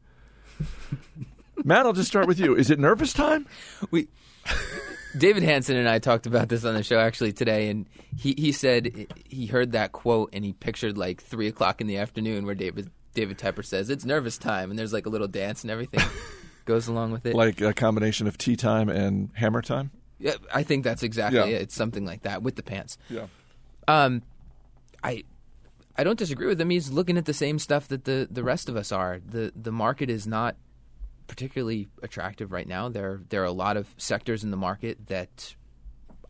Matt, 1.63 1.87
I'll 1.87 1.93
just 1.93 2.09
start 2.09 2.27
with 2.27 2.39
you. 2.39 2.55
Is 2.55 2.69
it 2.69 2.77
nervous 2.77 3.13
time? 3.13 3.47
We 3.89 4.09
David 5.17 5.43
Hanson 5.43 5.75
and 5.77 5.87
I 5.87 5.99
talked 5.99 6.25
about 6.25 6.49
this 6.49 6.65
on 6.65 6.73
the 6.73 6.83
show 6.83 6.97
actually 6.99 7.33
today, 7.33 7.69
and 7.69 7.87
he, 8.17 8.33
he 8.37 8.51
said 8.51 9.07
he 9.25 9.45
heard 9.45 9.73
that 9.73 9.91
quote 9.91 10.29
and 10.33 10.43
he 10.43 10.53
pictured 10.53 10.97
like 10.97 11.21
three 11.21 11.47
o'clock 11.47 11.81
in 11.81 11.87
the 11.87 11.97
afternoon 11.97 12.45
where 12.45 12.55
David 12.55 12.89
David 13.13 13.37
Tepper 13.37 13.63
says 13.63 13.89
it's 13.89 14.05
nervous 14.05 14.37
time, 14.37 14.69
and 14.69 14.79
there's 14.79 14.93
like 14.93 15.05
a 15.05 15.09
little 15.09 15.27
dance 15.27 15.61
and 15.63 15.69
everything 15.71 15.99
goes 16.65 16.87
along 16.87 17.11
with 17.11 17.25
it, 17.25 17.35
like 17.35 17.61
a 17.61 17.73
combination 17.73 18.25
of 18.27 18.37
tea 18.37 18.55
time 18.55 18.89
and 18.89 19.29
hammer 19.33 19.61
time. 19.61 19.91
Yeah, 20.19 20.33
I 20.53 20.63
think 20.63 20.83
that's 20.83 21.03
exactly 21.03 21.39
Yeah. 21.39 21.45
it. 21.57 21.61
It's 21.63 21.75
something 21.75 22.05
like 22.05 22.23
that 22.23 22.41
with 22.43 22.55
the 22.55 22.63
pants. 22.63 22.97
Yeah. 23.09 23.27
Um, 23.87 24.21
I 25.03 25.23
I 25.97 26.03
don't 26.03 26.17
disagree 26.17 26.47
with 26.47 26.59
him. 26.59 26.69
He's 26.71 26.89
looking 26.91 27.17
at 27.17 27.25
the 27.25 27.33
same 27.33 27.59
stuff 27.59 27.87
that 27.89 28.05
the 28.05 28.27
the 28.31 28.43
rest 28.43 28.67
of 28.69 28.75
us 28.75 28.91
are. 28.91 29.19
the 29.23 29.51
The 29.55 29.71
market 29.71 30.09
is 30.09 30.25
not 30.25 30.55
particularly 31.27 31.87
attractive 32.01 32.51
right 32.51 32.67
now. 32.67 32.89
There 32.89 33.21
there 33.29 33.41
are 33.41 33.45
a 33.45 33.51
lot 33.51 33.77
of 33.77 33.93
sectors 33.97 34.43
in 34.43 34.51
the 34.51 34.57
market 34.57 35.07
that 35.07 35.55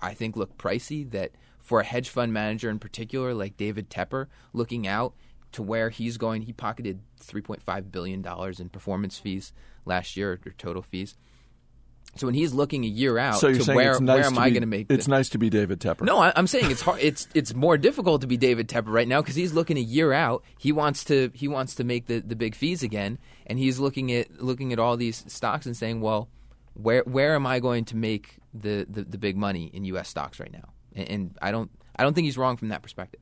I 0.01 0.13
think 0.13 0.35
look 0.35 0.57
pricey. 0.57 1.09
That 1.11 1.31
for 1.59 1.79
a 1.79 1.83
hedge 1.83 2.09
fund 2.09 2.33
manager 2.33 2.69
in 2.69 2.79
particular, 2.79 3.33
like 3.33 3.57
David 3.57 3.89
Tepper, 3.89 4.27
looking 4.51 4.87
out 4.87 5.13
to 5.53 5.63
where 5.63 5.89
he's 5.89 6.17
going, 6.17 6.43
he 6.43 6.53
pocketed 6.53 7.01
three 7.19 7.41
point 7.41 7.61
five 7.61 7.91
billion 7.91 8.21
dollars 8.21 8.59
in 8.59 8.69
performance 8.69 9.17
fees 9.17 9.53
last 9.85 10.17
year 10.17 10.39
or 10.45 10.51
total 10.57 10.81
fees. 10.81 11.15
So 12.15 12.27
when 12.27 12.35
he's 12.35 12.53
looking 12.53 12.83
a 12.83 12.87
year 12.87 13.17
out 13.17 13.39
So 13.39 13.47
you're 13.47 13.63
to 13.65 13.73
where 13.73 13.91
it's 13.93 13.99
nice 14.01 14.15
where 14.17 14.25
am 14.25 14.35
to 14.35 14.39
I 14.41 14.45
be- 14.49 14.51
going 14.51 14.61
to 14.61 14.67
make 14.67 14.91
It's 14.91 15.05
the- 15.05 15.11
nice 15.11 15.29
to 15.29 15.39
be 15.39 15.49
David 15.49 15.79
Tepper. 15.79 16.01
no, 16.05 16.19
I, 16.19 16.31
I'm 16.35 16.45
saying 16.45 16.69
it's 16.69 16.81
hard. 16.81 16.99
It's 17.01 17.27
it's 17.33 17.55
more 17.55 17.75
difficult 17.77 18.21
to 18.21 18.27
be 18.27 18.37
David 18.37 18.67
Tepper 18.69 18.93
right 18.93 19.07
now 19.07 19.21
because 19.21 19.35
he's 19.35 19.51
looking 19.53 19.77
a 19.77 19.81
year 19.81 20.13
out. 20.13 20.43
He 20.59 20.71
wants 20.71 21.03
to 21.05 21.31
he 21.33 21.47
wants 21.47 21.73
to 21.75 21.83
make 21.83 22.05
the, 22.05 22.19
the 22.19 22.35
big 22.35 22.53
fees 22.53 22.83
again, 22.83 23.17
and 23.47 23.57
he's 23.57 23.79
looking 23.79 24.11
at 24.13 24.41
looking 24.41 24.71
at 24.73 24.77
all 24.79 24.95
these 24.95 25.23
stocks 25.27 25.65
and 25.65 25.75
saying, 25.75 26.01
well, 26.01 26.29
where 26.75 27.01
where 27.05 27.33
am 27.33 27.47
I 27.47 27.59
going 27.59 27.85
to 27.85 27.95
make 27.97 28.37
the, 28.53 28.85
the, 28.87 29.03
the 29.03 29.17
big 29.17 29.35
money 29.35 29.71
in 29.73 29.83
U.S. 29.85 30.07
stocks 30.09 30.39
right 30.39 30.51
now? 30.53 30.69
And, 30.95 31.09
and 31.09 31.37
I 31.41 31.49
don't 31.51 31.71
I 31.95 32.03
don't 32.03 32.13
think 32.13 32.25
he's 32.25 32.37
wrong 32.37 32.57
from 32.57 32.67
that 32.69 32.83
perspective. 32.83 33.21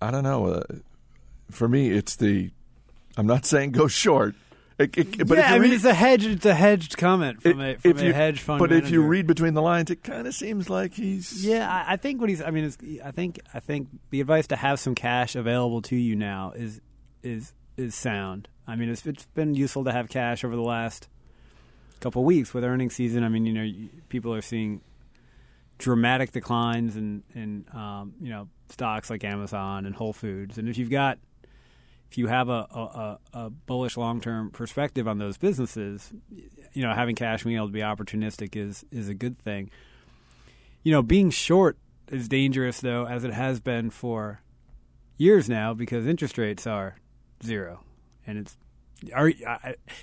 I 0.00 0.10
don't 0.10 0.22
know. 0.24 0.46
Uh, 0.46 0.62
for 1.50 1.68
me, 1.68 1.90
it's 1.90 2.16
the 2.16 2.50
I'm 3.16 3.26
not 3.26 3.44
saying 3.52 3.72
go 3.72 3.88
short. 3.88 4.34
It, 4.82 4.98
it, 5.20 5.28
but 5.28 5.38
yeah, 5.38 5.44
if 5.44 5.50
you 5.50 5.56
I 5.56 5.58
mean 5.60 5.72
it's 5.72 5.84
a 5.84 5.94
hedge. 5.94 6.26
It's 6.26 6.46
a 6.46 6.54
hedged 6.54 6.96
comment 6.96 7.42
from 7.42 7.60
it- 7.60 7.76
a 7.76 7.80
from 7.80 7.98
a 7.98 8.04
you- 8.04 8.12
hedge 8.12 8.40
fund. 8.40 8.58
But 8.58 8.72
if 8.72 8.90
you 8.90 9.02
read 9.02 9.26
between 9.26 9.54
the 9.54 9.62
lines, 9.62 9.90
it 9.90 10.02
kind 10.02 10.26
of 10.26 10.34
seems 10.34 10.68
like 10.70 10.94
he's 10.94 11.44
Yeah, 11.44 11.70
I, 11.70 11.94
I 11.94 11.96
think 11.96 12.20
what 12.20 12.28
he's. 12.30 12.42
I 12.42 12.50
mean, 12.50 12.64
it's, 12.64 12.78
I 13.04 13.10
think 13.10 13.40
I 13.54 13.60
think 13.60 13.88
the 14.10 14.20
advice 14.20 14.46
to 14.48 14.56
have 14.56 14.78
some 14.80 14.94
cash 14.94 15.34
available 15.36 15.82
to 15.82 15.96
you 15.96 16.16
now 16.16 16.52
is 16.56 16.80
is 17.22 17.52
is 17.76 17.94
sound. 17.94 18.48
I 18.66 18.76
mean, 18.76 18.88
it's, 18.90 19.04
it's 19.06 19.26
been 19.34 19.54
useful 19.54 19.84
to 19.84 19.92
have 19.92 20.08
cash 20.08 20.44
over 20.44 20.54
the 20.54 20.62
last 20.62 21.08
couple 22.00 22.22
of 22.22 22.26
weeks 22.26 22.52
with 22.54 22.64
earnings 22.64 22.94
season. 22.94 23.24
I 23.24 23.28
mean, 23.28 23.44
you 23.46 23.52
know, 23.52 23.88
people 24.08 24.34
are 24.34 24.42
seeing 24.42 24.80
dramatic 25.78 26.32
declines 26.32 26.96
in 26.96 27.22
in 27.34 27.64
um, 27.72 28.14
you 28.20 28.30
know 28.30 28.48
stocks 28.68 29.10
like 29.10 29.24
Amazon 29.24 29.84
and 29.86 29.94
Whole 29.94 30.12
Foods, 30.12 30.58
and 30.58 30.68
if 30.68 30.78
you've 30.78 30.90
got 30.90 31.18
if 32.12 32.18
you 32.18 32.26
have 32.26 32.50
a, 32.50 32.66
a, 32.74 33.18
a 33.32 33.48
bullish 33.48 33.96
long 33.96 34.20
term 34.20 34.50
perspective 34.50 35.08
on 35.08 35.16
those 35.16 35.38
businesses, 35.38 36.12
you 36.74 36.82
know, 36.82 36.92
having 36.92 37.16
cash 37.16 37.42
being 37.42 37.56
able 37.56 37.68
to 37.68 37.72
be 37.72 37.80
opportunistic 37.80 38.54
is 38.54 38.84
is 38.92 39.08
a 39.08 39.14
good 39.14 39.38
thing. 39.38 39.70
You 40.82 40.92
know, 40.92 41.00
being 41.00 41.30
short 41.30 41.78
is 42.08 42.28
dangerous 42.28 42.82
though, 42.82 43.06
as 43.06 43.24
it 43.24 43.32
has 43.32 43.60
been 43.60 43.88
for 43.88 44.42
years 45.16 45.48
now, 45.48 45.72
because 45.72 46.06
interest 46.06 46.36
rates 46.36 46.66
are 46.66 46.96
zero, 47.42 47.80
and 48.26 48.36
it's 48.36 48.58
are, 49.14 49.32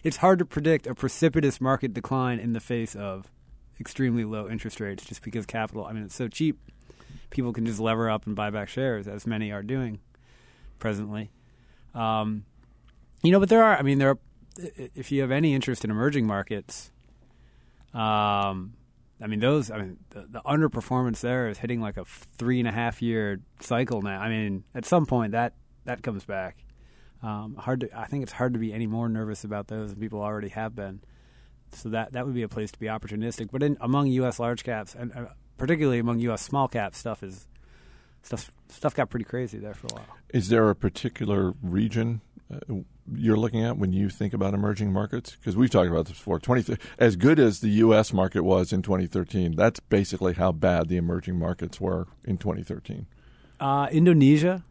it's 0.03 0.17
hard 0.17 0.39
to 0.39 0.45
predict 0.45 0.87
a 0.87 0.95
precipitous 0.95 1.61
market 1.61 1.93
decline 1.93 2.39
in 2.39 2.53
the 2.53 2.59
face 2.59 2.95
of 2.95 3.29
extremely 3.79 4.25
low 4.25 4.49
interest 4.49 4.79
rates, 4.79 5.05
just 5.05 5.21
because 5.21 5.45
capital. 5.45 5.85
I 5.85 5.93
mean, 5.93 6.05
it's 6.05 6.15
so 6.15 6.27
cheap, 6.27 6.57
people 7.29 7.53
can 7.53 7.67
just 7.67 7.79
lever 7.79 8.09
up 8.09 8.25
and 8.25 8.35
buy 8.35 8.49
back 8.49 8.67
shares, 8.67 9.07
as 9.07 9.27
many 9.27 9.51
are 9.51 9.61
doing 9.61 9.99
presently. 10.79 11.29
Um, 11.93 12.45
you 13.23 13.31
know, 13.31 13.39
but 13.39 13.49
there 13.49 13.63
are. 13.63 13.77
I 13.77 13.81
mean, 13.81 13.99
there. 13.99 14.11
Are, 14.11 14.19
if 14.95 15.11
you 15.11 15.21
have 15.21 15.31
any 15.31 15.53
interest 15.53 15.83
in 15.83 15.91
emerging 15.91 16.27
markets, 16.27 16.91
um, 17.93 18.73
I 19.21 19.27
mean, 19.27 19.39
those. 19.39 19.71
I 19.71 19.77
mean, 19.77 19.97
the, 20.09 20.27
the 20.29 20.41
underperformance 20.41 21.21
there 21.21 21.49
is 21.49 21.59
hitting 21.59 21.81
like 21.81 21.97
a 21.97 22.05
three 22.05 22.59
and 22.59 22.67
a 22.67 22.71
half 22.71 23.01
year 23.01 23.39
cycle 23.59 24.01
now. 24.01 24.21
I 24.21 24.29
mean, 24.29 24.63
at 24.73 24.85
some 24.85 25.05
point 25.05 25.31
that 25.33 25.53
that 25.85 26.03
comes 26.03 26.25
back. 26.25 26.63
Um, 27.21 27.55
hard 27.55 27.81
to. 27.81 27.99
I 27.99 28.05
think 28.05 28.23
it's 28.23 28.31
hard 28.31 28.53
to 28.53 28.59
be 28.59 28.73
any 28.73 28.87
more 28.87 29.09
nervous 29.09 29.43
about 29.43 29.67
those 29.67 29.91
than 29.91 29.99
people 29.99 30.21
already 30.21 30.49
have 30.49 30.75
been. 30.75 31.01
So 31.73 31.89
that 31.89 32.13
that 32.13 32.25
would 32.25 32.35
be 32.35 32.43
a 32.43 32.47
place 32.47 32.71
to 32.71 32.79
be 32.79 32.87
opportunistic. 32.87 33.49
But 33.51 33.63
in, 33.63 33.77
among 33.81 34.07
U.S. 34.07 34.39
large 34.39 34.63
caps 34.63 34.95
and 34.95 35.11
uh, 35.13 35.25
particularly 35.57 35.99
among 35.99 36.19
U.S. 36.19 36.41
small 36.41 36.67
caps, 36.67 36.97
stuff 36.97 37.21
is 37.21 37.47
stuff 38.23 38.51
stuff 38.69 38.95
got 38.95 39.09
pretty 39.09 39.25
crazy 39.25 39.57
there 39.57 39.73
for 39.73 39.87
a 39.87 39.95
while. 39.95 40.17
Is 40.29 40.49
there 40.49 40.69
a 40.69 40.75
particular 40.75 41.53
region 41.61 42.21
uh, 42.53 42.75
you're 43.15 43.37
looking 43.37 43.63
at 43.63 43.77
when 43.77 43.93
you 43.93 44.09
think 44.09 44.33
about 44.33 44.53
emerging 44.53 44.91
markets? 44.91 45.35
Because 45.35 45.55
we've 45.55 45.69
talked 45.69 45.89
about 45.89 46.05
this 46.05 46.17
before. 46.17 46.39
20, 46.39 46.77
as 46.97 47.15
good 47.15 47.39
as 47.39 47.59
the 47.59 47.69
U.S. 47.69 48.13
market 48.13 48.43
was 48.43 48.71
in 48.71 48.81
2013, 48.81 49.55
that's 49.55 49.79
basically 49.79 50.33
how 50.33 50.51
bad 50.51 50.87
the 50.89 50.97
emerging 50.97 51.37
markets 51.37 51.81
were 51.81 52.07
in 52.23 52.37
2013. 52.37 53.07
Uh, 53.59 53.87
Indonesia 53.91 54.63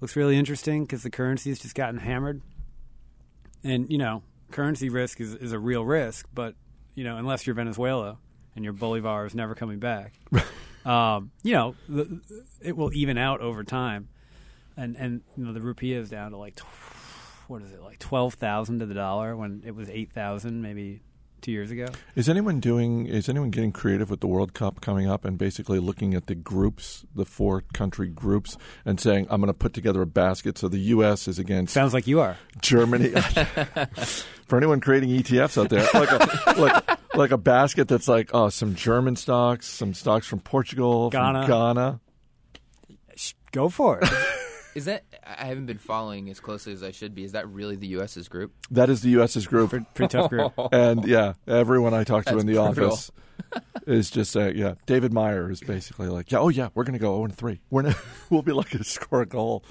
looks 0.00 0.16
really 0.16 0.36
interesting 0.36 0.84
because 0.84 1.02
the 1.02 1.10
currency 1.10 1.50
has 1.50 1.58
just 1.58 1.74
gotten 1.74 1.98
hammered, 1.98 2.42
and 3.64 3.90
you 3.90 3.98
know, 3.98 4.22
currency 4.50 4.88
risk 4.88 5.20
is, 5.20 5.34
is 5.34 5.52
a 5.52 5.58
real 5.58 5.84
risk. 5.84 6.26
But 6.34 6.54
you 6.94 7.04
know, 7.04 7.16
unless 7.16 7.46
you're 7.46 7.54
Venezuela 7.54 8.18
and 8.54 8.64
your 8.64 8.72
bolivar 8.72 9.26
is 9.26 9.34
never 9.34 9.54
coming 9.54 9.78
back, 9.78 10.14
um, 10.86 11.32
you 11.42 11.52
know, 11.52 11.74
the, 11.88 12.20
it 12.62 12.76
will 12.76 12.92
even 12.94 13.18
out 13.18 13.40
over 13.40 13.64
time. 13.64 14.08
And 14.76 14.96
and 14.96 15.22
you 15.36 15.44
know, 15.44 15.52
the 15.52 15.60
rupiah 15.60 15.96
is 15.96 16.10
down 16.10 16.30
to 16.30 16.36
like 16.36 16.58
what 17.48 17.62
is 17.62 17.72
it 17.72 17.82
like 17.82 17.98
twelve 17.98 18.34
thousand 18.34 18.80
to 18.80 18.86
the 18.86 18.94
dollar 18.94 19.36
when 19.36 19.62
it 19.64 19.74
was 19.74 19.88
eight 19.88 20.12
thousand 20.12 20.62
maybe 20.62 21.00
two 21.40 21.52
years 21.52 21.70
ago. 21.70 21.86
Is 22.14 22.28
anyone 22.28 22.60
doing? 22.60 23.06
Is 23.06 23.28
anyone 23.28 23.50
getting 23.50 23.72
creative 23.72 24.10
with 24.10 24.20
the 24.20 24.26
World 24.26 24.52
Cup 24.52 24.80
coming 24.80 25.08
up 25.08 25.24
and 25.24 25.38
basically 25.38 25.78
looking 25.78 26.14
at 26.14 26.26
the 26.26 26.34
groups, 26.34 27.04
the 27.14 27.24
four 27.24 27.62
country 27.72 28.08
groups, 28.08 28.56
and 28.84 29.00
saying, 29.00 29.26
"I'm 29.30 29.40
going 29.40 29.48
to 29.48 29.54
put 29.54 29.72
together 29.72 30.02
a 30.02 30.06
basket." 30.06 30.58
So 30.58 30.68
the 30.68 30.78
U.S. 30.78 31.28
is 31.28 31.38
against 31.38 31.72
Sounds 31.72 31.94
like 31.94 32.06
you 32.06 32.20
are. 32.20 32.36
Germany. 32.60 33.10
For 34.46 34.56
anyone 34.56 34.80
creating 34.80 35.10
ETFs 35.10 35.60
out 35.60 35.70
there, 35.70 35.88
like 35.92 36.88
a 36.88 36.95
like, 37.16 37.30
like 37.30 37.32
a 37.32 37.38
basket 37.38 37.88
that's 37.88 38.08
like 38.08 38.30
oh, 38.32 38.48
some 38.48 38.74
German 38.74 39.16
stocks, 39.16 39.66
some 39.66 39.94
stocks 39.94 40.26
from 40.26 40.40
Portugal, 40.40 41.10
Ghana. 41.10 41.46
from 41.46 41.50
Ghana. 41.50 42.00
Go 43.52 43.68
for 43.68 44.00
it. 44.00 44.08
Is 44.74 44.84
that 44.84 45.04
I 45.24 45.46
haven't 45.46 45.64
been 45.64 45.78
following 45.78 46.28
as 46.28 46.40
closely 46.40 46.74
as 46.74 46.82
I 46.82 46.90
should 46.90 47.14
be. 47.14 47.24
Is 47.24 47.32
that 47.32 47.48
really 47.48 47.76
the 47.76 47.86
U.S.'s 47.88 48.28
group? 48.28 48.52
That 48.70 48.90
is 48.90 49.00
the 49.00 49.08
U.S.'s 49.10 49.46
group, 49.46 49.70
pretty, 49.70 49.86
pretty 49.94 50.12
tough 50.12 50.28
group. 50.28 50.52
and 50.72 51.06
yeah, 51.06 51.32
everyone 51.48 51.94
I 51.94 52.04
talk 52.04 52.26
to 52.26 52.32
That's 52.32 52.42
in 52.42 52.46
the 52.46 52.62
brutal. 52.62 52.92
office 52.92 53.10
is 53.86 54.10
just 54.10 54.32
saying, 54.32 54.56
yeah. 54.56 54.74
David 54.84 55.12
Meyer 55.12 55.50
is 55.50 55.60
basically 55.60 56.08
like, 56.08 56.30
yeah, 56.30 56.40
oh 56.40 56.48
yeah, 56.50 56.68
we're 56.74 56.84
going 56.84 56.92
to 56.92 56.98
go 56.98 57.14
0 57.14 57.24
and 57.24 57.34
3. 57.34 57.60
We're 57.70 57.82
gonna, 57.84 57.96
we'll 58.30 58.42
be 58.42 58.52
lucky 58.52 58.78
to 58.78 58.84
score 58.84 59.22
a 59.22 59.26
goal. 59.26 59.64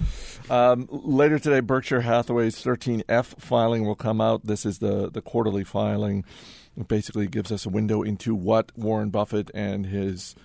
Um, 0.49 0.87
later 0.89 1.37
today, 1.37 1.59
Berkshire 1.59 2.01
Hathaway's 2.01 2.55
13F 2.63 3.39
filing 3.39 3.85
will 3.85 3.95
come 3.95 4.19
out. 4.19 4.45
This 4.45 4.65
is 4.65 4.79
the 4.79 5.11
the 5.11 5.21
quarterly 5.21 5.63
filing. 5.63 6.25
It 6.77 6.87
basically 6.87 7.27
gives 7.27 7.51
us 7.51 7.65
a 7.65 7.69
window 7.69 8.01
into 8.01 8.35
what 8.35 8.71
Warren 8.77 9.09
Buffett 9.09 9.49
and 9.53 9.85
his 9.85 10.35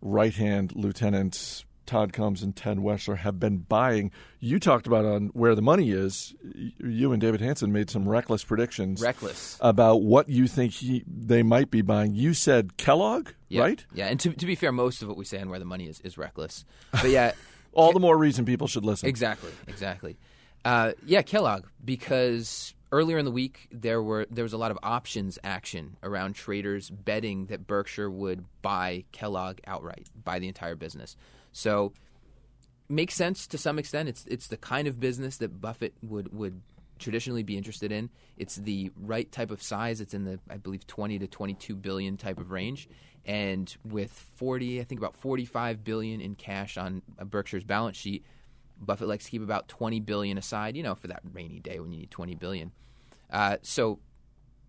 right 0.00 0.34
hand 0.34 0.72
lieutenants. 0.76 1.64
Todd 1.86 2.12
Combs 2.12 2.40
and 2.44 2.54
Ted 2.54 2.76
Weschler 2.78 3.16
have 3.16 3.40
been 3.40 3.58
buying. 3.58 4.12
You 4.38 4.60
talked 4.60 4.86
about 4.86 5.04
on 5.04 5.26
where 5.32 5.56
the 5.56 5.62
money 5.62 5.90
is. 5.90 6.36
You 6.78 7.10
and 7.10 7.20
David 7.20 7.40
Hanson 7.40 7.72
made 7.72 7.90
some 7.90 8.08
reckless 8.08 8.44
predictions 8.44 9.02
Reckless. 9.02 9.58
about 9.60 10.02
what 10.02 10.28
you 10.28 10.46
think 10.46 10.72
he, 10.74 11.02
they 11.08 11.42
might 11.42 11.68
be 11.68 11.82
buying. 11.82 12.14
You 12.14 12.32
said 12.32 12.76
Kellogg, 12.76 13.30
Yeah. 13.48 13.62
right? 13.62 13.84
Yeah, 13.92 14.06
and 14.06 14.20
to, 14.20 14.32
to 14.32 14.46
be 14.46 14.54
fair, 14.54 14.70
most 14.70 15.02
of 15.02 15.08
what 15.08 15.16
we 15.16 15.24
say 15.24 15.40
on 15.40 15.50
where 15.50 15.58
the 15.58 15.64
money 15.64 15.86
is 15.88 15.98
is 16.02 16.16
reckless. 16.16 16.64
But 16.92 17.10
yeah, 17.10 17.32
All 17.72 17.92
the 17.92 17.98
more 18.00 18.16
reason 18.16 18.44
people 18.44 18.68
should 18.68 18.84
listen. 18.84 19.08
exactly, 19.08 19.50
exactly. 19.66 20.16
Uh, 20.64 20.92
yeah, 21.04 21.22
Kellogg, 21.22 21.64
because 21.84 22.74
earlier 22.92 23.18
in 23.18 23.24
the 23.24 23.30
week 23.30 23.68
there 23.70 24.02
were 24.02 24.26
there 24.30 24.44
was 24.44 24.52
a 24.52 24.58
lot 24.58 24.70
of 24.70 24.78
options 24.82 25.38
action 25.44 25.96
around 26.02 26.34
traders 26.34 26.90
betting 26.90 27.46
that 27.46 27.66
Berkshire 27.66 28.10
would 28.10 28.44
buy 28.62 29.04
Kellogg 29.12 29.58
outright, 29.66 30.08
buy 30.24 30.38
the 30.38 30.48
entire 30.48 30.74
business. 30.76 31.16
So 31.52 31.92
makes 32.88 33.14
sense 33.14 33.46
to 33.46 33.58
some 33.58 33.78
extent. 33.78 34.08
It's 34.08 34.26
it's 34.26 34.48
the 34.48 34.56
kind 34.56 34.88
of 34.88 35.00
business 35.00 35.36
that 35.38 35.60
Buffett 35.60 35.94
would 36.02 36.32
would 36.32 36.60
traditionally 36.98 37.42
be 37.42 37.56
interested 37.56 37.90
in. 37.92 38.10
It's 38.36 38.56
the 38.56 38.90
right 38.96 39.30
type 39.30 39.50
of 39.50 39.62
size. 39.62 40.00
It's 40.00 40.14
in 40.14 40.24
the 40.24 40.38
I 40.50 40.58
believe 40.58 40.86
20 40.86 41.18
to 41.20 41.26
22 41.26 41.74
billion 41.76 42.16
type 42.16 42.38
of 42.38 42.50
range. 42.50 42.88
And 43.26 43.74
with 43.84 44.12
40, 44.36 44.80
I 44.80 44.84
think 44.84 44.98
about 44.98 45.14
45 45.16 45.84
billion 45.84 46.20
in 46.20 46.34
cash 46.34 46.78
on 46.78 47.02
Berkshire's 47.22 47.64
balance 47.64 47.96
sheet, 47.96 48.24
Buffett 48.80 49.08
likes 49.08 49.26
to 49.26 49.30
keep 49.30 49.42
about 49.42 49.68
20 49.68 50.00
billion 50.00 50.38
aside, 50.38 50.76
you 50.76 50.82
know, 50.82 50.94
for 50.94 51.08
that 51.08 51.20
rainy 51.32 51.60
day 51.60 51.78
when 51.80 51.92
you 51.92 52.00
need 52.00 52.10
20 52.10 52.34
billion. 52.34 52.72
Uh, 53.30 53.56
so 53.62 54.00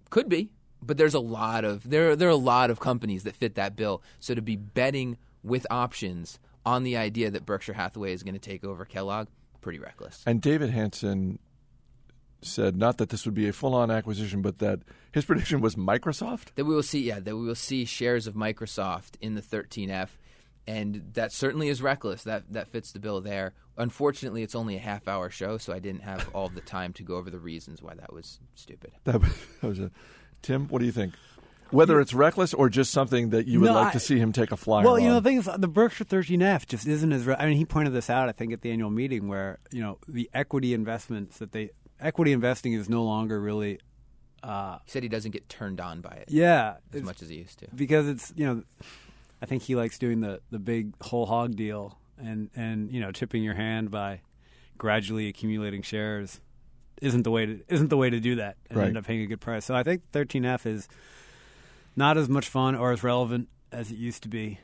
could 0.09 0.29
be, 0.29 0.51
but 0.81 0.97
there's 0.97 1.13
a 1.13 1.19
lot 1.19 1.63
of 1.63 1.89
there 1.89 2.15
there 2.15 2.27
are 2.27 2.31
a 2.31 2.35
lot 2.35 2.69
of 2.69 2.79
companies 2.79 3.23
that 3.23 3.35
fit 3.35 3.55
that 3.55 3.75
bill. 3.75 4.03
So 4.19 4.35
to 4.35 4.41
be 4.41 4.55
betting 4.55 5.17
with 5.43 5.65
options 5.71 6.39
on 6.65 6.83
the 6.83 6.97
idea 6.97 7.31
that 7.31 7.45
Berkshire 7.45 7.73
Hathaway 7.73 8.13
is 8.13 8.23
going 8.23 8.35
to 8.35 8.39
take 8.39 8.63
over 8.63 8.85
Kellogg, 8.85 9.27
pretty 9.61 9.79
reckless. 9.79 10.23
And 10.27 10.41
David 10.41 10.69
Hanson 10.69 11.39
said 12.43 12.75
not 12.75 12.97
that 12.97 13.09
this 13.09 13.25
would 13.25 13.33
be 13.33 13.47
a 13.47 13.53
full-on 13.53 13.91
acquisition, 13.91 14.41
but 14.41 14.59
that 14.59 14.79
his 15.11 15.25
prediction 15.25 15.61
was 15.61 15.75
Microsoft. 15.75 16.53
That 16.55 16.65
we 16.65 16.75
will 16.75 16.83
see, 16.83 17.01
yeah, 17.01 17.19
that 17.19 17.35
we 17.35 17.45
will 17.45 17.55
see 17.55 17.85
shares 17.85 18.27
of 18.27 18.35
Microsoft 18.35 19.11
in 19.21 19.35
the 19.35 19.41
13F, 19.41 20.09
and 20.67 21.11
that 21.13 21.31
certainly 21.33 21.67
is 21.69 21.81
reckless. 21.81 22.23
That 22.23 22.43
that 22.53 22.67
fits 22.69 22.91
the 22.91 22.99
bill 22.99 23.21
there. 23.21 23.53
Unfortunately, 23.77 24.43
it's 24.43 24.53
only 24.55 24.75
a 24.75 24.79
half-hour 24.79 25.29
show, 25.29 25.57
so 25.57 25.73
I 25.73 25.79
didn't 25.79 26.01
have 26.03 26.29
all 26.33 26.49
the 26.49 26.61
time 26.61 26.93
to 26.93 27.03
go 27.03 27.15
over 27.15 27.29
the 27.29 27.39
reasons 27.39 27.81
why 27.81 27.95
that 27.95 28.13
was 28.13 28.39
stupid. 28.53 28.91
That 29.05 29.21
was, 29.21 29.77
that 29.79 29.85
a, 29.85 29.91
Tim, 30.41 30.67
what 30.67 30.79
do 30.79 30.85
you 30.85 30.91
think? 30.91 31.13
Whether 31.71 32.01
it's 32.01 32.13
reckless 32.13 32.53
or 32.53 32.67
just 32.69 32.91
something 32.91 33.29
that 33.29 33.47
you 33.47 33.61
would 33.61 33.67
No, 33.67 33.73
like 33.75 33.87
I- 33.87 33.91
to 33.93 33.99
see 33.99 34.19
him 34.19 34.33
take 34.33 34.51
a 34.51 34.57
flyer 34.57 34.83
Well, 34.83 34.99
you 34.99 35.07
know, 35.07 35.15
the 35.15 35.21
thing 35.29 35.37
is, 35.37 35.49
the 35.57 35.69
Berkshire 35.69 36.03
13F 36.03 36.67
just 36.67 36.85
isn't 36.85 37.11
as. 37.13 37.25
Re- 37.25 37.37
I 37.39 37.45
mean, 37.47 37.55
he 37.57 37.63
pointed 37.65 37.93
this 37.93 38.09
out, 38.09 38.27
I 38.27 38.33
think, 38.33 38.51
at 38.51 38.61
the 38.61 38.71
annual 38.71 38.89
meeting, 38.91 39.27
where 39.29 39.57
you 39.71 39.81
know 39.81 39.97
the 40.07 40.29
equity 40.33 40.73
investments 40.73 41.37
that 41.39 41.53
they 41.53 41.69
equity 41.99 42.33
investing 42.33 42.73
is 42.73 42.89
no 42.89 43.03
longer 43.03 43.39
really. 43.39 43.79
Uh, 44.43 44.79
He 44.85 44.91
said 44.91 45.03
he 45.03 45.09
doesn't 45.09 45.31
get 45.31 45.47
turned 45.49 45.79
on 45.79 46.01
by 46.01 46.11
it 46.11 46.25
yeah, 46.29 46.75
as 46.93 47.03
much 47.03 47.21
as 47.21 47.29
he 47.29 47.35
used 47.37 47.59
to. 47.59 47.67
because 47.75 48.07
it's 48.09 48.33
you 48.35 48.45
know, 48.45 48.63
I 49.41 49.45
think 49.45 49.63
he 49.63 49.75
likes 49.75 49.98
doing 49.98 50.21
the 50.21 50.41
the 50.51 50.60
big 50.60 50.93
whole 51.01 51.25
hog 51.25 51.55
deal 51.55 51.98
and 52.17 52.50
and 52.55 52.91
you 52.91 53.00
know 53.01 53.12
tipping 53.12 53.43
your 53.43 53.55
hand 53.55 53.89
by 53.91 54.21
gradually 54.77 55.27
accumulating 55.27 55.81
shares 55.81 56.39
isn't 57.01 57.24
the 57.24 57.31
way 57.31 57.45
to 57.45 57.60
isn't 57.67 57.89
the 57.89 57.98
way 57.98 58.10
to 58.10 58.19
do 58.19 58.36
that 58.36 58.57
and 58.69 58.77
Right. 58.79 58.88
end 58.88 58.98
up 58.98 59.05
paying 59.05 59.21
a 59.21 59.27
good 59.27 59.41
price. 59.41 59.65
So 59.65 59.74
I 59.75 59.83
think 59.83 60.03
13F 60.12 60.65
is 60.65 60.88
not 61.95 62.17
as 62.17 62.29
much 62.29 62.48
fun 62.48 62.75
or 62.75 62.91
as 62.91 63.03
relevant 63.03 63.50
as 63.71 63.91
it 63.91 63.98
used 63.98 64.24
to 64.24 64.29
be, 64.29 64.60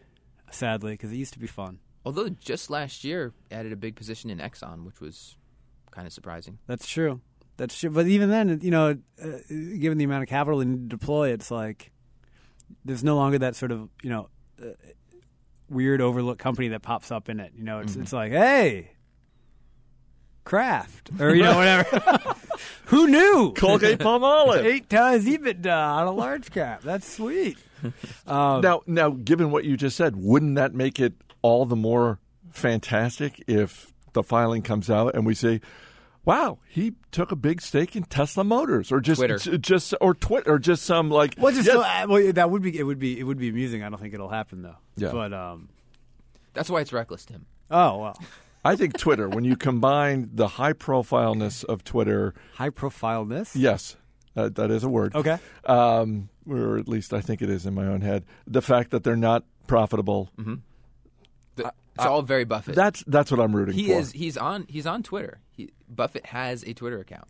sadly, 0.51 0.91
because 0.93 1.12
it 1.12 1.17
used 1.17 1.34
to 1.34 1.39
be 1.39 1.48
fun. 1.48 1.79
Although 2.05 2.29
just 2.29 2.69
last 2.69 3.03
year 3.03 3.34
added 3.51 3.74
a 3.74 3.75
big 3.75 3.96
position 3.96 4.29
in 4.29 4.38
Exxon, 4.38 4.86
which 4.86 5.01
was 5.01 5.36
kind 5.91 6.05
of 6.07 6.13
surprising. 6.13 6.60
That's 6.67 6.88
true. 6.88 7.22
That's 7.57 7.77
true. 7.79 7.89
But 7.89 8.05
even 8.07 8.29
then, 8.29 8.60
you 8.62 8.72
know, 8.72 8.98
uh, 9.22 9.27
given 9.50 9.98
the 9.98 10.03
amount 10.05 10.24
of 10.24 10.29
capital 10.29 10.60
they 10.60 10.65
need 10.65 10.89
to 10.89 10.98
deploy, 10.98 11.29
it's 11.31 11.50
like 11.51 11.91
there's 12.86 13.03
no 13.03 13.15
longer 13.15 13.39
that 13.39 13.55
sort 13.55 13.72
of 13.72 13.89
you 14.03 14.10
know 14.10 14.29
uh, 14.61 14.65
weird 15.69 16.01
overlooked 16.01 16.39
company 16.39 16.69
that 16.69 16.81
pops 16.81 17.11
up 17.11 17.29
in 17.29 17.39
it. 17.39 17.51
You 17.57 17.63
know, 17.63 17.79
it's 17.79 17.93
Mm-hmm. 17.93 18.01
it's 18.03 18.13
like, 18.13 18.31
hey, 18.31 18.91
Kraft, 20.43 21.11
or 21.19 21.35
you 21.35 21.43
know, 21.43 21.55
whatever. 21.57 22.35
Who 22.85 23.07
knew? 23.07 23.53
Colgate 23.57 23.99
Palmolive. 23.99 24.63
Eight 24.63 24.89
times 24.89 25.25
EBITDA 25.25 25.67
on 25.75 26.07
a 26.07 26.11
large 26.11 26.51
cap. 26.51 26.81
That's 26.83 27.11
sweet. 27.11 27.57
Um, 28.25 28.61
now, 28.61 28.81
now, 28.87 29.09
given 29.09 29.51
what 29.51 29.65
you 29.65 29.75
just 29.75 29.97
said, 29.97 30.15
wouldn't 30.15 30.55
that 30.55 30.73
make 30.73 30.99
it 30.99 31.13
all 31.41 31.65
the 31.65 31.75
more 31.75 32.19
fantastic 32.51 33.43
if 33.45 33.93
the 34.13 34.23
filing 34.23 34.61
comes 34.61 34.89
out 34.89 35.15
and 35.15 35.25
we 35.25 35.35
say, 35.35 35.59
"Wow, 36.27 36.60
he 36.67 36.93
took 37.12 37.31
a 37.31 37.36
big 37.38 37.62
stake 37.62 37.96
in 37.96 38.03
Tesla 38.03 38.43
Motors," 38.43 38.91
or 38.91 39.00
just 39.00 39.17
Twitter. 39.19 39.38
just 39.57 39.93
or 40.01 40.13
Twitter, 40.13 40.51
or 40.53 40.60
just 40.60 40.84
some 40.84 41.10
like 41.10 41.36
well, 41.38 41.53
just 41.53 41.65
yes, 41.65 41.74
still, 41.74 41.81
uh, 41.81 42.05
well, 42.07 42.34
that 42.34 42.51
would 42.51 42.62
be 42.62 42.77
it. 42.77 42.84
Would 42.84 43.00
be 43.00 43.17
it 43.17 43.24
would 43.24 43.38
be 43.39 43.48
amusing. 43.48 43.81
I 43.81 43.89
don't 43.89 44.00
think 44.00 44.13
it'll 44.13 44.27
happen 44.29 44.62
though. 44.62 44.75
Yeah. 44.98 45.12
But 45.13 45.31
um, 45.34 45.69
That's 46.53 46.69
why 46.69 46.81
it's 46.81 46.91
reckless, 46.91 47.24
Tim. 47.25 47.46
oh 47.72 47.98
well, 47.98 48.22
I 48.65 48.75
think 48.75 48.98
Twitter. 48.98 49.29
when 49.29 49.46
you 49.46 49.55
combine 49.55 50.29
the 50.34 50.48
high 50.50 50.74
profileness 50.74 51.63
of 51.63 51.86
Twitter, 51.86 52.34
high 52.55 52.72
profileness. 52.72 53.55
yes, 53.55 53.96
that, 54.34 54.55
that 54.55 54.69
is 54.69 54.84
a 54.84 54.89
word. 54.89 55.15
Okay. 55.15 55.38
um, 55.65 56.27
or 56.46 56.77
at 56.77 56.89
least 56.89 57.13
I 57.13 57.22
think 57.22 57.41
it 57.41 57.50
is 57.50 57.65
in 57.65 57.74
my 57.74 57.86
own 57.86 58.01
head. 58.01 58.25
The 58.46 58.62
fact 58.62 58.91
that 58.91 59.03
they're 59.05 59.15
not 59.15 59.46
profitable. 59.65 60.29
The- 61.55 61.72
it's 61.96 62.05
all 62.05 62.22
very 62.22 62.43
Buffett. 62.43 62.75
That's 62.75 63.03
that's 63.07 63.31
what 63.31 63.39
I'm 63.39 63.55
rooting 63.55 63.74
he 63.74 63.88
for. 63.88 63.93
He 63.93 64.00
is. 64.00 64.12
He's 64.12 64.38
on. 64.38 64.67
He's 64.69 64.86
on 64.86 65.01
Twitter. 65.01 65.39
He, 65.57 65.71
Buffett 65.89 66.27
has 66.27 66.63
a 66.63 66.73
Twitter 66.73 66.99
account. 66.99 67.27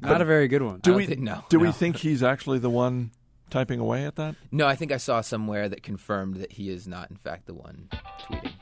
Not 0.00 0.22
a 0.22 0.24
very 0.24 0.48
good 0.48 0.62
one. 0.62 0.80
do 0.80 0.94
we 0.94 1.02
don't 1.04 1.08
think- 1.10 1.20
no, 1.24 1.44
do 1.50 1.58
we 1.60 1.70
think 1.72 1.96
he's 1.96 2.22
actually 2.22 2.58
the 2.58 2.70
one 2.70 3.10
typing 3.50 3.78
away 3.80 4.04
at 4.06 4.16
that? 4.16 4.34
No, 4.50 4.66
I 4.66 4.74
think 4.76 4.92
I 4.92 4.96
saw 4.96 5.20
somewhere 5.20 5.68
that 5.68 5.82
confirmed 5.82 6.36
that 6.36 6.52
he 6.52 6.70
is 6.70 6.88
not, 6.88 7.10
in 7.10 7.16
fact, 7.16 7.46
the 7.46 7.54
one 7.54 7.88
tweeting, 8.22 8.52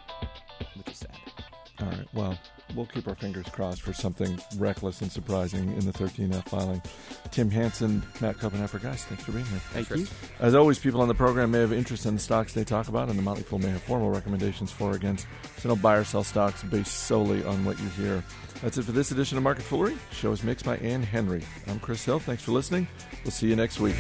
which 0.77 0.89
is 0.91 0.97
sad. 0.99 1.17
All 1.81 1.87
right. 1.89 2.07
Well, 2.13 2.39
we'll 2.75 2.87
keep 2.87 3.07
our 3.07 3.15
fingers 3.15 3.47
crossed 3.51 3.83
for 3.83 3.93
something 3.93 4.39
reckless 4.57 5.01
and 5.01 5.13
surprising 5.13 5.73
in 5.75 5.87
the 5.87 5.93
13F 5.93 6.49
filing. 6.49 6.83
Tim 7.31 7.51
Hanson, 7.51 8.03
Matt 8.21 8.37
Koppenheffer, 8.39 8.83
guys, 8.83 9.05
thanks 9.05 9.25
for 9.25 9.33
being 9.33 9.45
here. 9.47 9.59
Thanks, 9.71 9.89
Chris. 9.89 10.13
As 10.41 10.55
always, 10.55 10.79
people 10.79 11.01
on 11.01 11.09
the 11.09 11.15
program 11.15 11.51
may 11.53 11.61
have 11.61 11.73
interest 11.73 12.07
in 12.07 12.15
the 12.15 12.21
stocks 12.21 12.53
they 12.53 12.65
talk 12.65 12.89
about, 12.89 13.09
and 13.09 13.19
the 13.19 13.23
Motley 13.23 13.43
Fool 13.43 13.59
may 13.59 13.71
have 13.71 13.83
formal 13.83 14.11
recommendations 14.11 14.73
for 14.73 14.89
or 14.89 14.97
against. 14.97 15.27
So 15.59 15.69
don't 15.69 15.83
buy 15.83 15.97
or 15.97 16.05
sell 16.05 16.25
stocks 16.25 16.63
based 16.63 16.95
solely 17.05 17.45
on 17.45 17.65
what 17.65 17.79
you 17.79 17.89
hear. 17.91 18.25
That's 18.63 18.77
it 18.79 18.85
for 18.85 18.93
this 18.93 19.13
edition 19.13 19.39
of 19.39 19.45
Market 19.45 19.65
Foolery. 19.65 19.97
The 20.11 20.15
show 20.15 20.33
is 20.33 20.43
mixed 20.43 20.65
by 20.65 20.79
Ann 20.79 21.03
Henry. 21.03 21.43
I'm 21.69 21.79
Chris 21.79 22.05
Hill. 22.05 22.19
Thanks 22.19 22.43
for 22.43 22.53
listening. 22.53 22.89
We'll 23.25 23.31
see 23.31 23.49
you 23.49 23.57
next 23.57 23.79
week. 23.79 23.97